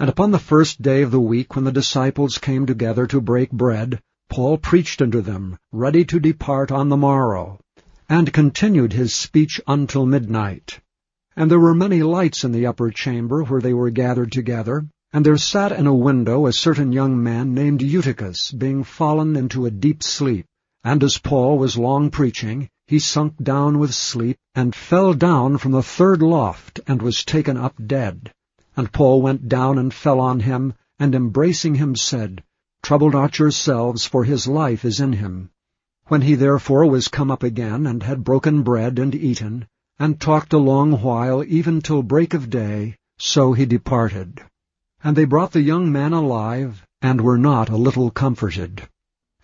And 0.00 0.08
upon 0.08 0.30
the 0.30 0.38
first 0.38 0.80
day 0.80 1.02
of 1.02 1.10
the 1.10 1.20
week, 1.20 1.54
when 1.54 1.66
the 1.66 1.72
disciples 1.72 2.38
came 2.38 2.64
together 2.64 3.06
to 3.08 3.20
break 3.20 3.52
bread, 3.52 4.00
Paul 4.30 4.56
preached 4.56 5.02
unto 5.02 5.20
them, 5.20 5.58
ready 5.72 6.06
to 6.06 6.18
depart 6.18 6.72
on 6.72 6.88
the 6.88 6.96
morrow, 6.96 7.60
and 8.08 8.32
continued 8.32 8.94
his 8.94 9.14
speech 9.14 9.60
until 9.66 10.06
midnight. 10.06 10.80
And 11.36 11.50
there 11.50 11.60
were 11.60 11.74
many 11.74 12.02
lights 12.02 12.44
in 12.44 12.52
the 12.52 12.64
upper 12.64 12.90
chamber 12.90 13.44
where 13.44 13.60
they 13.60 13.74
were 13.74 13.90
gathered 13.90 14.32
together, 14.32 14.86
and 15.14 15.26
there 15.26 15.36
sat 15.36 15.72
in 15.72 15.86
a 15.86 15.94
window 15.94 16.46
a 16.46 16.52
certain 16.52 16.90
young 16.90 17.22
man 17.22 17.52
named 17.52 17.82
Eutychus, 17.82 18.50
being 18.52 18.82
fallen 18.82 19.36
into 19.36 19.66
a 19.66 19.70
deep 19.70 20.02
sleep. 20.02 20.46
And 20.84 21.04
as 21.04 21.18
Paul 21.18 21.58
was 21.58 21.76
long 21.76 22.10
preaching, 22.10 22.70
he 22.86 22.98
sunk 22.98 23.36
down 23.36 23.78
with 23.78 23.94
sleep, 23.94 24.38
and 24.54 24.74
fell 24.74 25.12
down 25.12 25.58
from 25.58 25.72
the 25.72 25.82
third 25.82 26.22
loft, 26.22 26.80
and 26.86 27.02
was 27.02 27.24
taken 27.24 27.58
up 27.58 27.74
dead. 27.86 28.32
And 28.74 28.90
Paul 28.90 29.20
went 29.20 29.48
down 29.48 29.78
and 29.78 29.92
fell 29.92 30.18
on 30.18 30.40
him, 30.40 30.74
and 30.98 31.14
embracing 31.14 31.74
him 31.74 31.94
said, 31.94 32.42
Trouble 32.82 33.10
not 33.10 33.38
yourselves, 33.38 34.06
for 34.06 34.24
his 34.24 34.48
life 34.48 34.84
is 34.84 34.98
in 34.98 35.12
him. 35.12 35.50
When 36.06 36.22
he 36.22 36.34
therefore 36.34 36.86
was 36.86 37.08
come 37.08 37.30
up 37.30 37.42
again, 37.42 37.86
and 37.86 38.02
had 38.02 38.24
broken 38.24 38.62
bread 38.62 38.98
and 38.98 39.14
eaten, 39.14 39.66
and 39.98 40.18
talked 40.18 40.54
a 40.54 40.58
long 40.58 41.02
while, 41.02 41.44
even 41.44 41.82
till 41.82 42.02
break 42.02 42.32
of 42.32 42.48
day, 42.48 42.96
so 43.18 43.52
he 43.52 43.66
departed. 43.66 44.40
And 45.04 45.16
they 45.16 45.24
brought 45.24 45.52
the 45.52 45.60
young 45.60 45.90
man 45.90 46.12
alive, 46.12 46.86
and 47.00 47.20
were 47.20 47.38
not 47.38 47.68
a 47.68 47.76
little 47.76 48.10
comforted. 48.10 48.88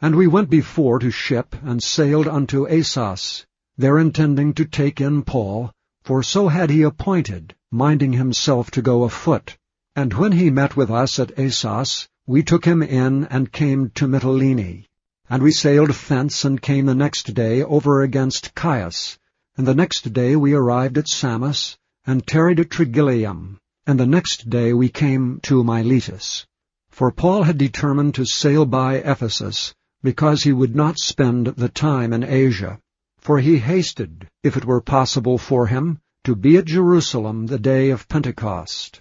And 0.01 0.15
we 0.15 0.29
went 0.29 0.49
before 0.49 1.01
to 1.01 1.11
ship, 1.11 1.57
and 1.63 1.83
sailed 1.83 2.29
unto 2.29 2.69
Assos, 2.69 3.45
there 3.77 3.99
intending 3.99 4.55
to 4.55 4.65
take 4.65 5.01
in 5.01 5.23
Paul, 5.23 5.73
for 6.05 6.23
so 6.23 6.47
had 6.47 6.71
he 6.71 6.83
appointed, 6.83 7.55
minding 7.73 8.13
himself 8.13 8.71
to 8.71 8.83
go 8.83 9.03
afoot. 9.03 9.57
And 9.97 10.15
when 10.15 10.33
he 10.33 10.51
met 10.51 10.77
with 10.77 10.91
us 10.91 11.19
at 11.19 11.37
Assos, 11.37 12.09
we 12.27 12.45
took 12.45 12.65
him 12.65 12.83
in 12.83 13.25
and 13.25 13.51
came 13.51 13.91
to 13.97 14.07
Mytilene. 14.07 14.85
And 15.29 15.43
we 15.43 15.51
sailed 15.51 15.91
thence 15.91 16.45
and 16.45 16.63
came 16.63 16.87
the 16.87 16.95
next 16.95 17.35
day 17.35 17.63
over 17.65 18.03
against 18.03 18.53
Chios. 18.57 19.19
And 19.57 19.67
the 19.67 19.75
next 19.75 20.13
day 20.13 20.37
we 20.37 20.55
arrived 20.55 20.99
at 20.99 21.09
Samos, 21.09 21.77
and 22.07 22.25
tarried 22.25 22.61
at 22.61 22.69
Trogyllium. 22.69 23.59
And 23.89 23.99
the 23.99 24.07
next 24.07 24.51
day 24.51 24.75
we 24.75 24.91
came 24.91 25.41
to 25.45 25.65
Miletus. 25.65 26.45
For 26.91 27.11
Paul 27.11 27.45
had 27.45 27.57
determined 27.57 28.15
to 28.17 28.27
sail 28.27 28.67
by 28.67 28.97
Ephesus, 28.97 29.75
because 30.03 30.43
he 30.43 30.53
would 30.53 30.77
not 30.77 30.99
spend 30.99 31.47
the 31.47 31.71
time 31.71 32.13
in 32.13 32.23
Asia. 32.23 32.81
For 33.17 33.39
he 33.39 33.57
hasted, 33.57 34.29
if 34.43 34.59
it 34.59 34.67
were 34.67 34.83
possible 34.83 35.39
for 35.39 35.69
him, 35.69 36.01
to 36.25 36.37
be 36.37 36.59
at 36.59 36.67
Jerusalem 36.67 37.47
the 37.47 37.59
day 37.59 37.89
of 37.89 38.07
Pentecost. 38.09 39.01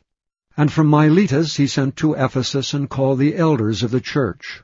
And 0.56 0.72
from 0.72 0.88
Miletus 0.88 1.58
he 1.58 1.68
sent 1.68 1.98
to 1.98 2.14
Ephesus 2.14 2.74
and 2.74 2.90
called 2.90 3.20
the 3.20 3.36
elders 3.36 3.84
of 3.84 3.92
the 3.92 4.00
church. 4.00 4.64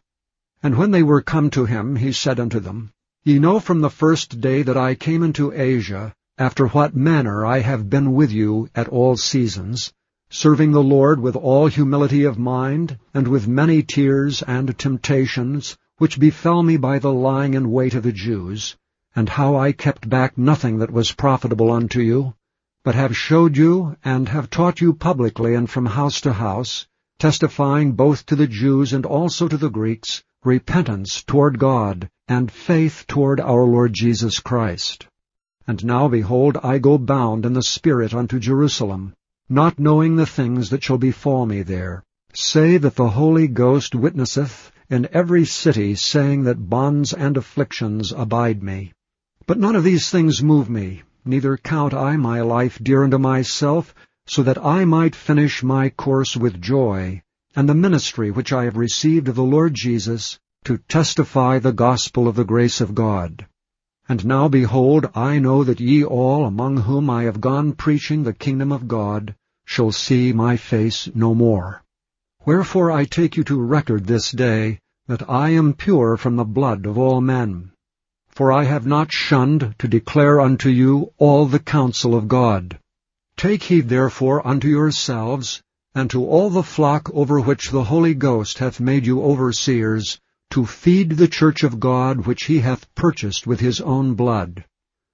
And 0.63 0.77
when 0.77 0.91
they 0.91 1.03
were 1.03 1.21
come 1.21 1.49
to 1.49 1.65
him, 1.65 1.97
he 1.97 2.13
said 2.13 2.39
unto 2.39 2.61
them, 2.61 2.93
Ye 3.25 3.39
know 3.39 3.59
from 3.59 3.81
the 3.81 3.89
first 3.89 4.39
day 4.39 4.63
that 4.63 4.77
I 4.77 4.95
came 4.95 5.21
into 5.21 5.51
Asia, 5.51 6.13
after 6.37 6.67
what 6.67 6.95
manner 6.95 7.45
I 7.45 7.59
have 7.59 7.89
been 7.89 8.13
with 8.13 8.31
you 8.31 8.69
at 8.73 8.87
all 8.87 9.17
seasons, 9.17 9.91
serving 10.35 10.71
the 10.71 10.81
Lord 10.81 11.19
with 11.19 11.35
all 11.35 11.67
humility 11.67 12.23
of 12.23 12.39
mind, 12.39 12.97
and 13.13 13.27
with 13.27 13.47
many 13.47 13.83
tears 13.83 14.41
and 14.41 14.75
temptations, 14.79 15.77
which 15.99 16.19
befell 16.19 16.63
me 16.63 16.75
by 16.75 16.97
the 16.97 17.13
lying 17.13 17.53
in 17.53 17.69
wait 17.69 17.93
of 17.93 18.01
the 18.01 18.11
Jews, 18.11 18.75
and 19.15 19.29
how 19.29 19.55
I 19.55 19.73
kept 19.73 20.09
back 20.09 20.35
nothing 20.35 20.79
that 20.79 20.89
was 20.89 21.11
profitable 21.11 21.71
unto 21.71 22.01
you, 22.01 22.33
but 22.83 22.95
have 22.95 23.15
showed 23.15 23.55
you 23.55 23.95
and 24.03 24.27
have 24.27 24.49
taught 24.49 24.81
you 24.81 24.95
publicly 24.95 25.53
and 25.53 25.69
from 25.69 25.85
house 25.85 26.19
to 26.21 26.33
house, 26.33 26.87
testifying 27.19 27.91
both 27.91 28.25
to 28.25 28.35
the 28.35 28.47
Jews 28.47 28.91
and 28.91 29.05
also 29.05 29.47
to 29.47 29.55
the 29.55 29.69
Greeks, 29.69 30.23
repentance 30.43 31.21
toward 31.23 31.59
God, 31.59 32.09
and 32.27 32.51
faith 32.51 33.05
toward 33.07 33.39
our 33.39 33.65
Lord 33.65 33.93
Jesus 33.93 34.39
Christ. 34.39 35.05
And 35.67 35.85
now, 35.85 36.07
behold, 36.07 36.57
I 36.63 36.79
go 36.79 36.97
bound 36.97 37.45
in 37.45 37.53
the 37.53 37.61
Spirit 37.61 38.15
unto 38.15 38.39
Jerusalem, 38.39 39.13
not 39.49 39.77
knowing 39.77 40.15
the 40.15 40.25
things 40.25 40.69
that 40.69 40.83
shall 40.83 40.97
befall 40.97 41.45
me 41.45 41.61
there, 41.61 42.03
say 42.33 42.77
that 42.77 42.95
the 42.95 43.09
Holy 43.09 43.47
Ghost 43.47 43.93
witnesseth 43.93 44.71
in 44.89 45.07
every 45.11 45.45
city, 45.45 45.95
saying 45.95 46.43
that 46.43 46.69
bonds 46.69 47.13
and 47.13 47.37
afflictions 47.37 48.11
abide 48.11 48.63
me. 48.63 48.93
But 49.45 49.59
none 49.59 49.75
of 49.75 49.83
these 49.83 50.09
things 50.09 50.41
move 50.41 50.69
me, 50.69 51.03
neither 51.25 51.57
count 51.57 51.93
I 51.93 52.15
my 52.17 52.41
life 52.41 52.79
dear 52.81 53.03
unto 53.03 53.17
myself, 53.17 53.93
so 54.25 54.43
that 54.43 54.63
I 54.63 54.85
might 54.85 55.15
finish 55.15 55.63
my 55.63 55.89
course 55.89 56.37
with 56.37 56.61
joy, 56.61 57.21
and 57.55 57.67
the 57.67 57.75
ministry 57.75 58.31
which 58.31 58.53
I 58.53 58.63
have 58.63 58.77
received 58.77 59.27
of 59.27 59.35
the 59.35 59.43
Lord 59.43 59.73
Jesus, 59.73 60.39
to 60.63 60.77
testify 60.77 61.59
the 61.59 61.73
gospel 61.73 62.27
of 62.27 62.35
the 62.35 62.45
grace 62.45 62.79
of 62.79 62.95
God. 62.95 63.45
And 64.09 64.25
now, 64.25 64.49
behold, 64.49 65.09
I 65.15 65.39
know 65.39 65.63
that 65.63 65.79
ye 65.79 66.03
all, 66.03 66.45
among 66.45 66.77
whom 66.77 67.09
I 67.09 67.23
have 67.23 67.39
gone 67.39 67.71
preaching 67.71 68.23
the 68.23 68.33
kingdom 68.33 68.71
of 68.71 68.87
God, 68.87 69.33
shall 69.63 69.93
see 69.93 70.33
my 70.33 70.57
face 70.57 71.07
no 71.15 71.33
more. 71.33 71.83
Wherefore 72.45 72.91
I 72.91 73.05
take 73.05 73.37
you 73.37 73.45
to 73.45 73.61
record 73.61 74.05
this 74.05 74.31
day, 74.31 74.79
that 75.07 75.29
I 75.29 75.51
am 75.51 75.73
pure 75.73 76.17
from 76.17 76.35
the 76.35 76.43
blood 76.43 76.85
of 76.85 76.97
all 76.97 77.21
men. 77.21 77.71
For 78.27 78.51
I 78.51 78.65
have 78.65 78.85
not 78.85 79.13
shunned 79.13 79.75
to 79.79 79.87
declare 79.87 80.41
unto 80.41 80.67
you 80.67 81.13
all 81.17 81.45
the 81.45 81.59
counsel 81.59 82.13
of 82.13 82.27
God. 82.27 82.79
Take 83.37 83.63
heed 83.63 83.87
therefore 83.87 84.45
unto 84.45 84.67
yourselves, 84.67 85.61
and 85.95 86.09
to 86.09 86.25
all 86.25 86.49
the 86.49 86.63
flock 86.63 87.09
over 87.13 87.39
which 87.39 87.71
the 87.71 87.85
Holy 87.85 88.15
Ghost 88.15 88.57
hath 88.57 88.81
made 88.81 89.05
you 89.05 89.23
overseers, 89.23 90.19
to 90.51 90.65
feed 90.65 91.11
the 91.11 91.27
church 91.27 91.63
of 91.63 91.79
God 91.79 92.25
which 92.25 92.45
he 92.45 92.59
hath 92.59 92.93
purchased 92.95 93.47
with 93.47 93.59
his 93.59 93.81
own 93.81 94.13
blood. 94.13 94.65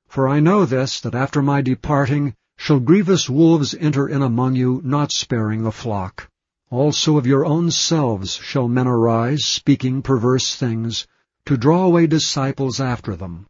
For 0.07 0.27
I 0.27 0.39
know 0.39 0.65
this, 0.65 0.99
that 1.01 1.15
after 1.15 1.41
my 1.41 1.61
departing 1.61 2.33
shall 2.57 2.79
grievous 2.79 3.29
wolves 3.29 3.73
enter 3.75 4.07
in 4.07 4.21
among 4.21 4.55
you, 4.55 4.81
not 4.83 5.11
sparing 5.11 5.63
the 5.63 5.71
flock. 5.71 6.27
Also 6.71 7.17
of 7.17 7.25
your 7.25 7.45
own 7.45 7.71
selves 7.71 8.35
shall 8.35 8.67
men 8.67 8.87
arise, 8.87 9.45
speaking 9.45 10.01
perverse 10.01 10.55
things, 10.55 11.07
to 11.45 11.57
draw 11.57 11.85
away 11.85 12.05
disciples 12.05 12.79
after 12.79 13.15
them. 13.15 13.47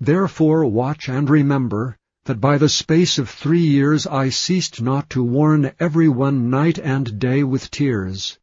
Therefore 0.00 0.64
watch 0.64 1.08
and 1.08 1.28
remember 1.28 1.96
that 2.24 2.40
by 2.40 2.58
the 2.58 2.68
space 2.68 3.18
of 3.18 3.28
three 3.28 3.66
years 3.66 4.06
I 4.06 4.28
ceased 4.28 4.80
not 4.80 5.10
to 5.10 5.24
warn 5.24 5.72
every 5.80 6.08
one 6.08 6.48
night 6.48 6.78
and 6.78 7.18
day 7.18 7.42
with 7.42 7.70
tears. 7.70 8.38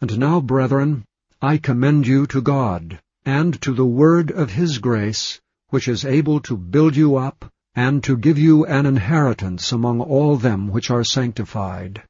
And 0.00 0.18
now, 0.18 0.40
brethren, 0.40 1.04
I 1.46 1.58
commend 1.58 2.06
you 2.06 2.26
to 2.28 2.40
God, 2.40 3.00
and 3.26 3.60
to 3.60 3.74
the 3.74 3.84
word 3.84 4.30
of 4.30 4.52
his 4.52 4.78
grace, 4.78 5.42
which 5.68 5.88
is 5.88 6.02
able 6.02 6.40
to 6.40 6.56
build 6.56 6.96
you 6.96 7.16
up, 7.16 7.52
and 7.74 8.02
to 8.04 8.16
give 8.16 8.38
you 8.38 8.64
an 8.64 8.86
inheritance 8.86 9.70
among 9.70 10.00
all 10.00 10.38
them 10.38 10.68
which 10.68 10.90
are 10.90 11.04
sanctified. 11.04 12.02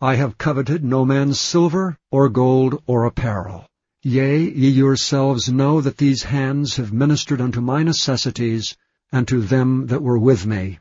I 0.00 0.16
have 0.16 0.38
coveted 0.38 0.82
no 0.82 1.04
man's 1.04 1.38
silver, 1.38 1.98
or 2.10 2.28
gold, 2.28 2.82
or 2.88 3.04
apparel. 3.04 3.64
Yea, 4.02 4.40
ye 4.40 4.68
yourselves 4.70 5.48
know 5.48 5.80
that 5.80 5.98
these 5.98 6.24
hands 6.24 6.74
have 6.74 6.92
ministered 6.92 7.40
unto 7.40 7.60
my 7.60 7.84
necessities, 7.84 8.76
and 9.12 9.28
to 9.28 9.40
them 9.40 9.86
that 9.86 10.02
were 10.02 10.18
with 10.18 10.46
me. 10.46 10.80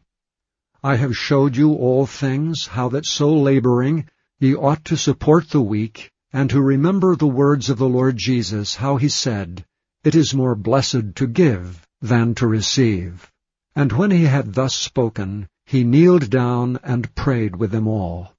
I 0.81 0.95
have 0.95 1.15
showed 1.15 1.55
you 1.55 1.73
all 1.73 2.07
things, 2.07 2.65
how 2.65 2.89
that 2.89 3.05
so 3.05 3.31
laboring 3.31 4.07
ye 4.39 4.55
ought 4.55 4.83
to 4.85 4.97
support 4.97 5.49
the 5.49 5.61
weak, 5.61 6.11
and 6.31 6.50
to 6.51 6.62
remember 6.62 7.15
the 7.15 7.27
words 7.27 7.69
of 7.69 7.77
the 7.79 7.89
Lord 7.89 8.15
Jesus, 8.15 8.75
how 8.75 8.98
he 8.98 9.09
said, 9.09 9.65
It 10.03 10.13
is 10.13 10.33
more 10.33 10.55
blessed 10.55 11.15
to 11.15 11.27
give 11.27 11.87
than 12.01 12.35
to 12.35 12.46
receive. 12.46 13.31
And 13.75 13.92
when 13.92 14.11
he 14.11 14.25
had 14.25 14.53
thus 14.53 14.75
spoken, 14.75 15.48
he 15.65 15.83
kneeled 15.83 16.29
down 16.29 16.79
and 16.83 17.13
prayed 17.15 17.55
with 17.55 17.72
them 17.72 17.87
all. 17.87 18.33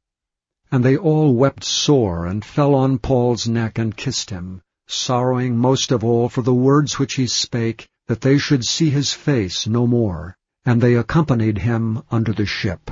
And 0.70 0.84
they 0.84 0.96
all 0.96 1.34
wept 1.34 1.64
sore, 1.64 2.26
and 2.26 2.44
fell 2.44 2.74
on 2.74 2.98
Paul's 2.98 3.48
neck 3.48 3.78
and 3.78 3.96
kissed 3.96 4.30
him, 4.30 4.62
sorrowing 4.86 5.56
most 5.56 5.90
of 5.90 6.04
all 6.04 6.28
for 6.28 6.42
the 6.42 6.54
words 6.54 6.98
which 6.98 7.14
he 7.14 7.26
spake, 7.26 7.88
that 8.06 8.20
they 8.20 8.38
should 8.38 8.64
see 8.64 8.90
his 8.90 9.12
face 9.12 9.66
no 9.66 9.86
more. 9.86 10.36
And 10.64 10.80
they 10.80 10.94
accompanied 10.94 11.58
him 11.58 12.02
unto 12.10 12.32
the 12.32 12.46
ship. 12.46 12.90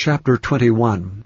Chapter 0.00 0.36
21 0.36 1.24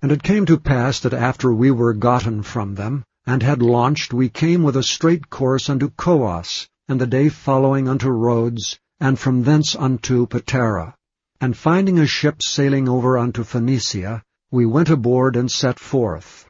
And 0.00 0.10
it 0.10 0.22
came 0.22 0.46
to 0.46 0.58
pass 0.58 1.00
that 1.00 1.12
after 1.12 1.52
we 1.52 1.70
were 1.70 1.92
gotten 1.92 2.42
from 2.42 2.74
them, 2.74 3.04
and 3.26 3.42
had 3.42 3.60
launched, 3.60 4.14
we 4.14 4.30
came 4.30 4.62
with 4.62 4.76
a 4.76 4.82
straight 4.82 5.28
course 5.28 5.68
unto 5.68 5.90
Coos, 5.90 6.66
and 6.88 6.98
the 6.98 7.06
day 7.06 7.28
following 7.28 7.86
unto 7.86 8.08
Rhodes, 8.08 8.78
and 8.98 9.18
from 9.18 9.42
thence 9.42 9.76
unto 9.76 10.26
Patara. 10.26 10.94
And 11.38 11.54
finding 11.54 11.98
a 11.98 12.06
ship 12.06 12.42
sailing 12.42 12.88
over 12.88 13.18
unto 13.18 13.44
Phoenicia, 13.44 14.22
we 14.50 14.64
went 14.64 14.88
aboard 14.88 15.36
and 15.36 15.50
set 15.50 15.78
forth. 15.78 16.48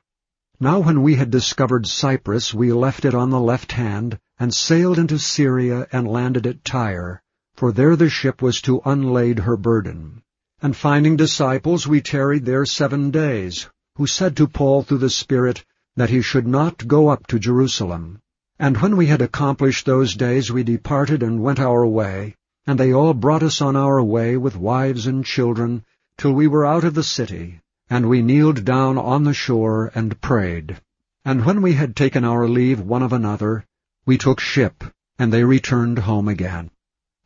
Now 0.61 0.79
when 0.79 1.03
we 1.03 1.17
had 1.17 1.33
discovered 1.33 1.89
Cyprus, 1.89 2.55
we 2.55 2.73
left 2.73 3.05
it 3.05 3.17
on 3.17 3.31
the 3.31 3.41
left 3.41 3.73
hand, 3.73 4.21
and 4.39 4.55
sailed 4.55 5.01
into 5.01 5.19
Syria 5.19 5.89
and 5.91 6.07
landed 6.07 6.47
at 6.47 6.65
Tyre, 6.65 7.21
for 7.57 7.73
there 7.73 7.97
the 7.97 8.09
ship 8.09 8.41
was 8.41 8.63
to 8.63 8.81
unlade 8.85 9.41
her 9.41 9.57
burden. 9.57 10.21
And 10.65 10.75
finding 10.75 11.19
disciples, 11.19 11.87
we 11.87 12.01
tarried 12.01 12.47
there 12.47 12.65
seven 12.65 13.11
days, 13.11 13.69
who 13.97 14.07
said 14.07 14.35
to 14.39 14.49
Paul 14.49 14.83
through 14.83 15.05
the 15.05 15.11
Spirit 15.11 15.63
that 15.97 16.09
he 16.09 16.23
should 16.23 16.47
not 16.47 16.89
go 16.89 17.09
up 17.09 17.27
to 17.27 17.39
Jerusalem. 17.39 18.19
And 18.59 18.79
when 18.79 18.97
we 18.97 19.05
had 19.05 19.21
accomplished 19.21 19.85
those 19.85 20.15
days, 20.15 20.51
we 20.51 20.63
departed 20.63 21.23
and 21.23 21.43
went 21.43 21.61
our 21.61 21.87
way, 21.87 22.37
and 22.67 22.81
they 22.81 22.95
all 22.95 23.13
brought 23.13 23.43
us 23.43 23.61
on 23.61 23.77
our 23.77 24.03
way 24.03 24.39
with 24.39 24.57
wives 24.57 25.07
and 25.07 25.23
children, 25.23 25.85
till 26.17 26.33
we 26.33 26.47
were 26.47 26.65
out 26.65 26.85
of 26.85 26.95
the 26.95 27.03
city. 27.03 27.61
And 27.91 28.09
we 28.09 28.23
kneeled 28.23 28.65
down 28.65 28.97
on 28.97 29.25
the 29.25 29.35
shore 29.35 29.93
and 29.95 30.19
prayed. 30.23 30.81
And 31.27 31.45
when 31.45 31.61
we 31.61 31.75
had 31.75 31.95
taken 31.95 32.25
our 32.25 32.49
leave 32.49 32.81
one 32.81 33.03
of 33.03 33.13
another, 33.13 33.67
we 34.07 34.17
took 34.17 34.41
ship, 34.41 34.83
and 35.19 35.31
they 35.31 35.45
returned 35.45 35.99
home 35.99 36.27
again. 36.27 36.71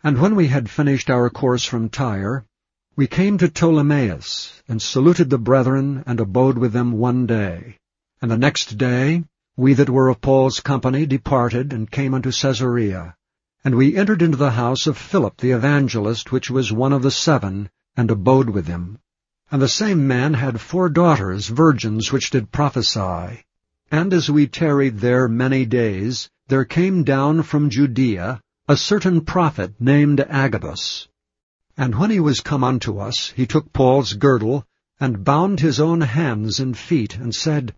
And 0.03 0.21
when 0.21 0.35
we 0.35 0.49
had 0.49 0.69
finished 0.69 1.09
our 1.09 1.31
course 1.31 1.65
from 1.65 1.89
Tyre, 1.89 2.45
we 2.99 3.07
came 3.07 3.39
to 3.39 3.47
Ptolemais, 3.47 4.51
and 4.67 4.83
saluted 4.83 5.31
the 5.31 5.39
brethren, 5.39 6.03
and 6.05 6.19
abode 6.19 6.59
with 6.59 6.73
them 6.73 6.91
one 6.91 7.27
day. 7.27 7.79
And 8.21 8.29
the 8.29 8.37
next 8.37 8.77
day 8.77 9.23
we 9.57 9.73
that 9.75 9.89
were 9.89 10.09
of 10.09 10.21
Paul's 10.21 10.59
company 10.59 11.07
departed, 11.07 11.73
and 11.73 11.89
came 11.89 12.13
unto 12.13 12.33
Caesarea. 12.33 13.15
And 13.63 13.77
we 13.77 13.95
entered 13.95 14.21
into 14.21 14.37
the 14.37 14.51
house 14.51 14.89
of 14.89 14.99
Philip 14.99 15.37
the 15.37 15.53
evangelist, 15.53 16.33
which 16.33 16.51
was 16.51 16.73
one 16.73 16.93
of 16.93 17.03
the 17.03 17.13
seven, 17.13 17.71
and 17.97 18.11
abode 18.11 18.51
with 18.51 18.67
him. 18.67 18.99
And 19.53 19.63
the 19.63 19.69
same 19.69 20.09
man 20.09 20.35
had 20.35 20.61
four 20.61 20.89
daughters, 20.89 21.47
virgins, 21.47 22.11
which 22.11 22.31
did 22.31 22.51
prophesy. 22.51 23.45
And 23.93 24.13
as 24.13 24.29
we 24.29 24.49
tarried 24.49 24.99
there 24.99 25.29
many 25.29 25.67
days, 25.67 26.29
there 26.49 26.65
came 26.65 27.05
down 27.05 27.45
from 27.45 27.71
Judea 27.71 28.41
a 28.67 28.77
certain 28.77 29.21
prophet 29.21 29.75
named 29.79 30.19
Agabus. 30.29 31.07
And 31.81 31.95
when 31.95 32.11
he 32.11 32.19
was 32.19 32.41
come 32.41 32.65
unto 32.65 32.99
us, 32.99 33.33
he 33.37 33.47
took 33.47 33.73
Paul's 33.73 34.15
girdle, 34.15 34.65
and 34.99 35.23
bound 35.23 35.61
his 35.61 35.79
own 35.79 36.01
hands 36.01 36.59
and 36.59 36.77
feet, 36.77 37.17
and 37.17 37.33
said, 37.33 37.73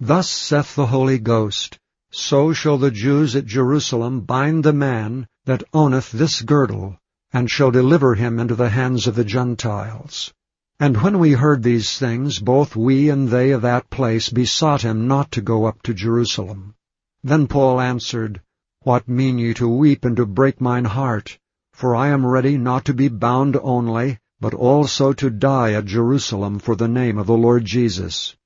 Thus 0.00 0.28
saith 0.28 0.74
the 0.74 0.86
Holy 0.86 1.20
Ghost, 1.20 1.78
so 2.10 2.52
shall 2.52 2.78
the 2.78 2.90
Jews 2.90 3.36
at 3.36 3.46
Jerusalem 3.46 4.22
bind 4.22 4.64
the 4.64 4.72
man 4.72 5.28
that 5.44 5.62
owneth 5.72 6.10
this 6.10 6.42
girdle, 6.42 6.98
and 7.32 7.48
shall 7.48 7.70
deliver 7.70 8.16
him 8.16 8.40
into 8.40 8.56
the 8.56 8.70
hands 8.70 9.06
of 9.06 9.14
the 9.14 9.24
Gentiles. 9.24 10.32
And 10.80 11.00
when 11.00 11.20
we 11.20 11.34
heard 11.34 11.62
these 11.62 11.96
things, 11.96 12.40
both 12.40 12.74
we 12.74 13.08
and 13.08 13.28
they 13.28 13.52
of 13.52 13.62
that 13.62 13.88
place 13.88 14.30
besought 14.30 14.82
him 14.82 15.06
not 15.06 15.30
to 15.30 15.40
go 15.40 15.66
up 15.66 15.80
to 15.82 15.94
Jerusalem. 15.94 16.74
Then 17.22 17.46
Paul 17.46 17.80
answered, 17.80 18.40
What 18.82 19.06
mean 19.06 19.38
ye 19.38 19.54
to 19.54 19.68
weep 19.68 20.04
and 20.04 20.16
to 20.16 20.26
break 20.26 20.60
mine 20.60 20.86
heart? 20.86 21.38
For 21.74 21.96
I 21.96 22.10
am 22.10 22.24
ready 22.24 22.56
not 22.56 22.84
to 22.84 22.94
be 22.94 23.08
bound 23.08 23.56
only, 23.60 24.20
but 24.40 24.54
also 24.54 25.12
to 25.14 25.28
die 25.28 25.72
at 25.72 25.86
Jerusalem 25.86 26.60
for 26.60 26.76
the 26.76 26.86
name 26.86 27.18
of 27.18 27.26
the 27.26 27.36
Lord 27.36 27.64
Jesus. 27.64 28.36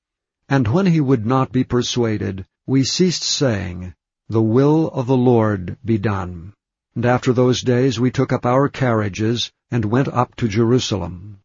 And 0.48 0.66
when 0.66 0.86
he 0.86 1.02
would 1.02 1.26
not 1.26 1.52
be 1.52 1.62
persuaded, 1.62 2.46
we 2.66 2.84
ceased 2.84 3.22
saying, 3.22 3.92
The 4.30 4.40
will 4.40 4.88
of 4.88 5.06
the 5.06 5.16
Lord 5.16 5.76
be 5.84 5.98
done. 5.98 6.54
And 6.94 7.04
after 7.04 7.34
those 7.34 7.60
days 7.60 8.00
we 8.00 8.10
took 8.10 8.32
up 8.32 8.46
our 8.46 8.66
carriages, 8.70 9.52
and 9.70 9.84
went 9.84 10.08
up 10.08 10.34
to 10.36 10.48
Jerusalem. 10.48 11.40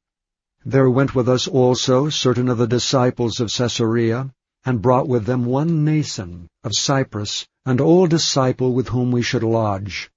There 0.64 0.90
went 0.90 1.14
with 1.14 1.28
us 1.28 1.50
also 1.50 2.08
certain 2.08 2.48
of 2.48 2.58
the 2.58 2.66
disciples 2.66 3.42
of 3.42 3.52
Caesarea, 3.52 4.32
and 4.64 4.82
brought 4.82 5.10
with 5.10 5.26
them 5.26 5.44
one 5.44 5.86
Mnason 5.86 6.48
of 6.64 6.72
Cyprus, 6.74 7.46
an 7.66 7.82
old 7.82 8.10
disciple 8.10 8.72
with 8.72 8.88
whom 8.88 9.12
we 9.12 9.22
should 9.22 9.44
lodge. 9.44 10.10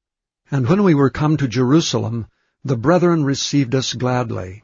And 0.48 0.68
when 0.68 0.84
we 0.84 0.94
were 0.94 1.10
come 1.10 1.36
to 1.38 1.48
Jerusalem, 1.48 2.26
the 2.64 2.76
brethren 2.76 3.24
received 3.24 3.74
us 3.74 3.94
gladly. 3.94 4.62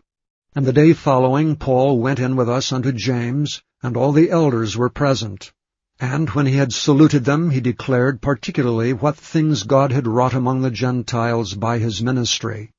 And 0.55 0.65
the 0.65 0.73
day 0.73 0.93
following 0.93 1.57
Paul 1.57 1.99
went 1.99 2.21
in 2.21 2.37
with 2.37 2.49
us 2.49 2.73
unto 2.73 2.93
James, 2.93 3.63
and 3.83 3.97
all 3.97 4.13
the 4.13 4.31
elders 4.31 4.77
were 4.77 4.91
present. 4.91 5.53
And 5.99 6.31
when 6.31 6.47
he 6.47 6.57
had 6.57 6.73
saluted 6.73 7.25
them, 7.25 7.51
he 7.51 7.61
declared 7.61 8.23
particularly 8.23 8.93
what 8.93 9.17
things 9.17 9.65
God 9.65 9.91
had 9.91 10.07
wrought 10.07 10.35
among 10.35 10.63
the 10.63 10.71
Gentiles 10.71 11.55
by 11.55 11.79
his 11.79 12.01
ministry. 12.01 12.71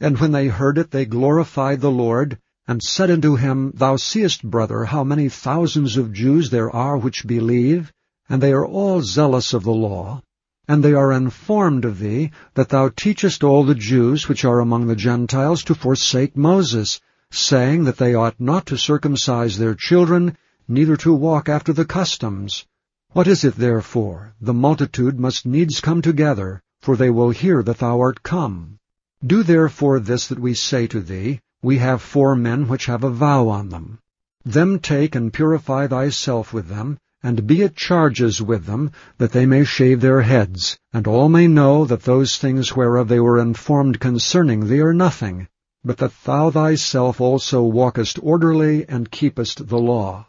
And 0.00 0.18
when 0.18 0.32
they 0.32 0.48
heard 0.48 0.78
it, 0.78 0.90
they 0.90 1.04
glorified 1.04 1.80
the 1.80 1.90
Lord, 1.90 2.38
and 2.66 2.82
said 2.82 3.10
unto 3.10 3.36
him, 3.36 3.72
Thou 3.74 3.96
seest, 3.96 4.42
brother, 4.42 4.84
how 4.84 5.04
many 5.04 5.28
thousands 5.28 5.98
of 5.98 6.12
Jews 6.12 6.48
there 6.48 6.70
are 6.70 6.96
which 6.96 7.26
believe, 7.26 7.92
and 8.30 8.42
they 8.42 8.52
are 8.52 8.66
all 8.66 9.02
zealous 9.02 9.52
of 9.52 9.64
the 9.64 9.74
law. 9.74 10.22
And 10.68 10.82
they 10.82 10.94
are 10.94 11.12
informed 11.12 11.84
of 11.84 12.00
thee, 12.00 12.32
that 12.54 12.70
thou 12.70 12.88
teachest 12.88 13.44
all 13.44 13.62
the 13.62 13.74
Jews 13.74 14.28
which 14.28 14.44
are 14.44 14.58
among 14.58 14.86
the 14.86 14.96
Gentiles 14.96 15.62
to 15.64 15.74
forsake 15.74 16.36
Moses, 16.36 17.00
saying 17.30 17.84
that 17.84 17.98
they 17.98 18.14
ought 18.14 18.40
not 18.40 18.66
to 18.66 18.76
circumcise 18.76 19.58
their 19.58 19.74
children, 19.74 20.36
neither 20.66 20.96
to 20.96 21.14
walk 21.14 21.48
after 21.48 21.72
the 21.72 21.84
customs. 21.84 22.66
What 23.12 23.28
is 23.28 23.44
it 23.44 23.54
therefore? 23.54 24.34
The 24.40 24.54
multitude 24.54 25.20
must 25.20 25.46
needs 25.46 25.80
come 25.80 26.02
together, 26.02 26.62
for 26.80 26.96
they 26.96 27.10
will 27.10 27.30
hear 27.30 27.62
that 27.62 27.78
thou 27.78 28.00
art 28.00 28.22
come. 28.22 28.78
Do 29.24 29.42
therefore 29.42 30.00
this 30.00 30.26
that 30.28 30.38
we 30.38 30.54
say 30.54 30.86
to 30.88 31.00
thee, 31.00 31.40
We 31.62 31.78
have 31.78 32.02
four 32.02 32.34
men 32.34 32.68
which 32.68 32.86
have 32.86 33.04
a 33.04 33.10
vow 33.10 33.48
on 33.48 33.68
them. 33.68 34.00
Them 34.44 34.78
take 34.80 35.14
and 35.14 35.32
purify 35.32 35.86
thyself 35.86 36.52
with 36.52 36.68
them, 36.68 36.98
and 37.26 37.44
be 37.44 37.64
at 37.64 37.74
charges 37.74 38.40
with 38.40 38.66
them, 38.66 38.88
that 39.18 39.32
they 39.32 39.44
may 39.44 39.64
shave 39.64 40.00
their 40.00 40.20
heads, 40.22 40.78
and 40.92 41.08
all 41.08 41.28
may 41.28 41.48
know 41.48 41.84
that 41.84 42.04
those 42.04 42.36
things 42.36 42.76
whereof 42.76 43.08
they 43.08 43.18
were 43.18 43.36
informed 43.36 43.98
concerning 43.98 44.68
thee 44.68 44.80
are 44.80 44.94
nothing, 44.94 45.48
but 45.84 45.96
that 45.96 46.12
thou 46.22 46.48
thyself 46.50 47.20
also 47.20 47.60
walkest 47.64 48.16
orderly 48.22 48.88
and 48.88 49.10
keepest 49.10 49.66
the 49.66 49.76
law. 49.76 50.24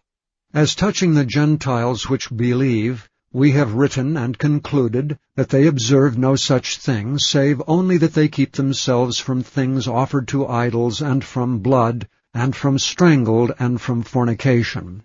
As 0.55 0.73
touching 0.73 1.13
the 1.13 1.23
Gentiles 1.23 2.09
which 2.09 2.35
believe, 2.35 3.07
we 3.31 3.51
have 3.51 3.75
written 3.75 4.17
and 4.17 4.35
concluded 4.35 5.19
that 5.35 5.49
they 5.49 5.67
observe 5.67 6.17
no 6.17 6.35
such 6.35 6.77
thing, 6.77 7.19
save 7.19 7.61
only 7.67 7.97
that 7.97 8.15
they 8.15 8.27
keep 8.27 8.53
themselves 8.53 9.19
from 9.19 9.43
things 9.43 9.87
offered 9.87 10.27
to 10.29 10.47
idols, 10.47 10.99
and 10.99 11.23
from 11.23 11.59
blood, 11.59 12.07
and 12.33 12.55
from 12.55 12.79
strangled, 12.79 13.51
and 13.59 13.79
from 13.79 14.01
fornication. 14.01 15.03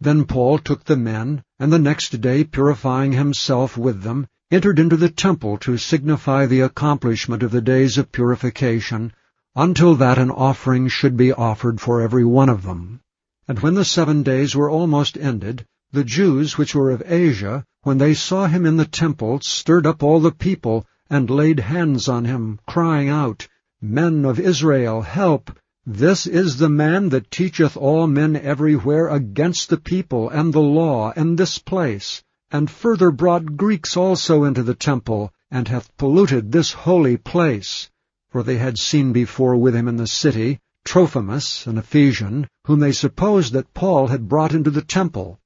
Then 0.00 0.26
Paul 0.26 0.58
took 0.58 0.84
the 0.84 0.96
men, 0.96 1.42
and 1.58 1.72
the 1.72 1.78
next 1.78 2.20
day, 2.20 2.44
purifying 2.44 3.10
himself 3.10 3.76
with 3.76 4.02
them, 4.02 4.28
entered 4.48 4.78
into 4.78 4.96
the 4.96 5.08
temple 5.08 5.58
to 5.58 5.76
signify 5.76 6.46
the 6.46 6.60
accomplishment 6.60 7.42
of 7.42 7.50
the 7.50 7.60
days 7.60 7.98
of 7.98 8.12
purification, 8.12 9.12
until 9.56 9.96
that 9.96 10.16
an 10.16 10.30
offering 10.30 10.86
should 10.86 11.16
be 11.16 11.32
offered 11.32 11.80
for 11.80 12.00
every 12.00 12.24
one 12.24 12.48
of 12.48 12.62
them. 12.62 13.00
And 13.48 13.58
when 13.58 13.74
the 13.74 13.84
seven 13.84 14.22
days 14.22 14.54
were 14.54 14.70
almost 14.70 15.18
ended, 15.18 15.66
the 15.90 16.04
Jews 16.04 16.56
which 16.56 16.76
were 16.76 16.92
of 16.92 17.02
Asia, 17.04 17.64
when 17.82 17.98
they 17.98 18.14
saw 18.14 18.46
him 18.46 18.66
in 18.66 18.76
the 18.76 18.84
temple, 18.86 19.40
stirred 19.42 19.84
up 19.84 20.04
all 20.04 20.20
the 20.20 20.30
people, 20.30 20.86
and 21.10 21.28
laid 21.28 21.58
hands 21.58 22.08
on 22.08 22.24
him, 22.24 22.60
crying 22.68 23.08
out, 23.08 23.48
Men 23.80 24.24
of 24.24 24.38
Israel, 24.38 25.02
help! 25.02 25.50
This 25.90 26.26
is 26.26 26.58
the 26.58 26.68
man 26.68 27.08
that 27.08 27.30
teacheth 27.30 27.74
all 27.74 28.06
men 28.06 28.36
everywhere 28.36 29.08
against 29.08 29.70
the 29.70 29.78
people 29.78 30.28
and 30.28 30.52
the 30.52 30.60
law 30.60 31.14
and 31.16 31.38
this 31.38 31.58
place, 31.58 32.22
and 32.50 32.70
further 32.70 33.10
brought 33.10 33.56
Greeks 33.56 33.96
also 33.96 34.44
into 34.44 34.62
the 34.62 34.74
temple, 34.74 35.32
and 35.50 35.66
hath 35.66 35.96
polluted 35.96 36.52
this 36.52 36.72
holy 36.72 37.16
place. 37.16 37.88
For 38.30 38.42
they 38.42 38.58
had 38.58 38.76
seen 38.76 39.14
before 39.14 39.56
with 39.56 39.74
him 39.74 39.88
in 39.88 39.96
the 39.96 40.06
city, 40.06 40.58
Trophimus, 40.84 41.66
an 41.66 41.78
Ephesian, 41.78 42.46
whom 42.66 42.80
they 42.80 42.92
supposed 42.92 43.54
that 43.54 43.72
Paul 43.72 44.08
had 44.08 44.28
brought 44.28 44.52
into 44.52 44.70
the 44.70 44.82
temple. 44.82 45.38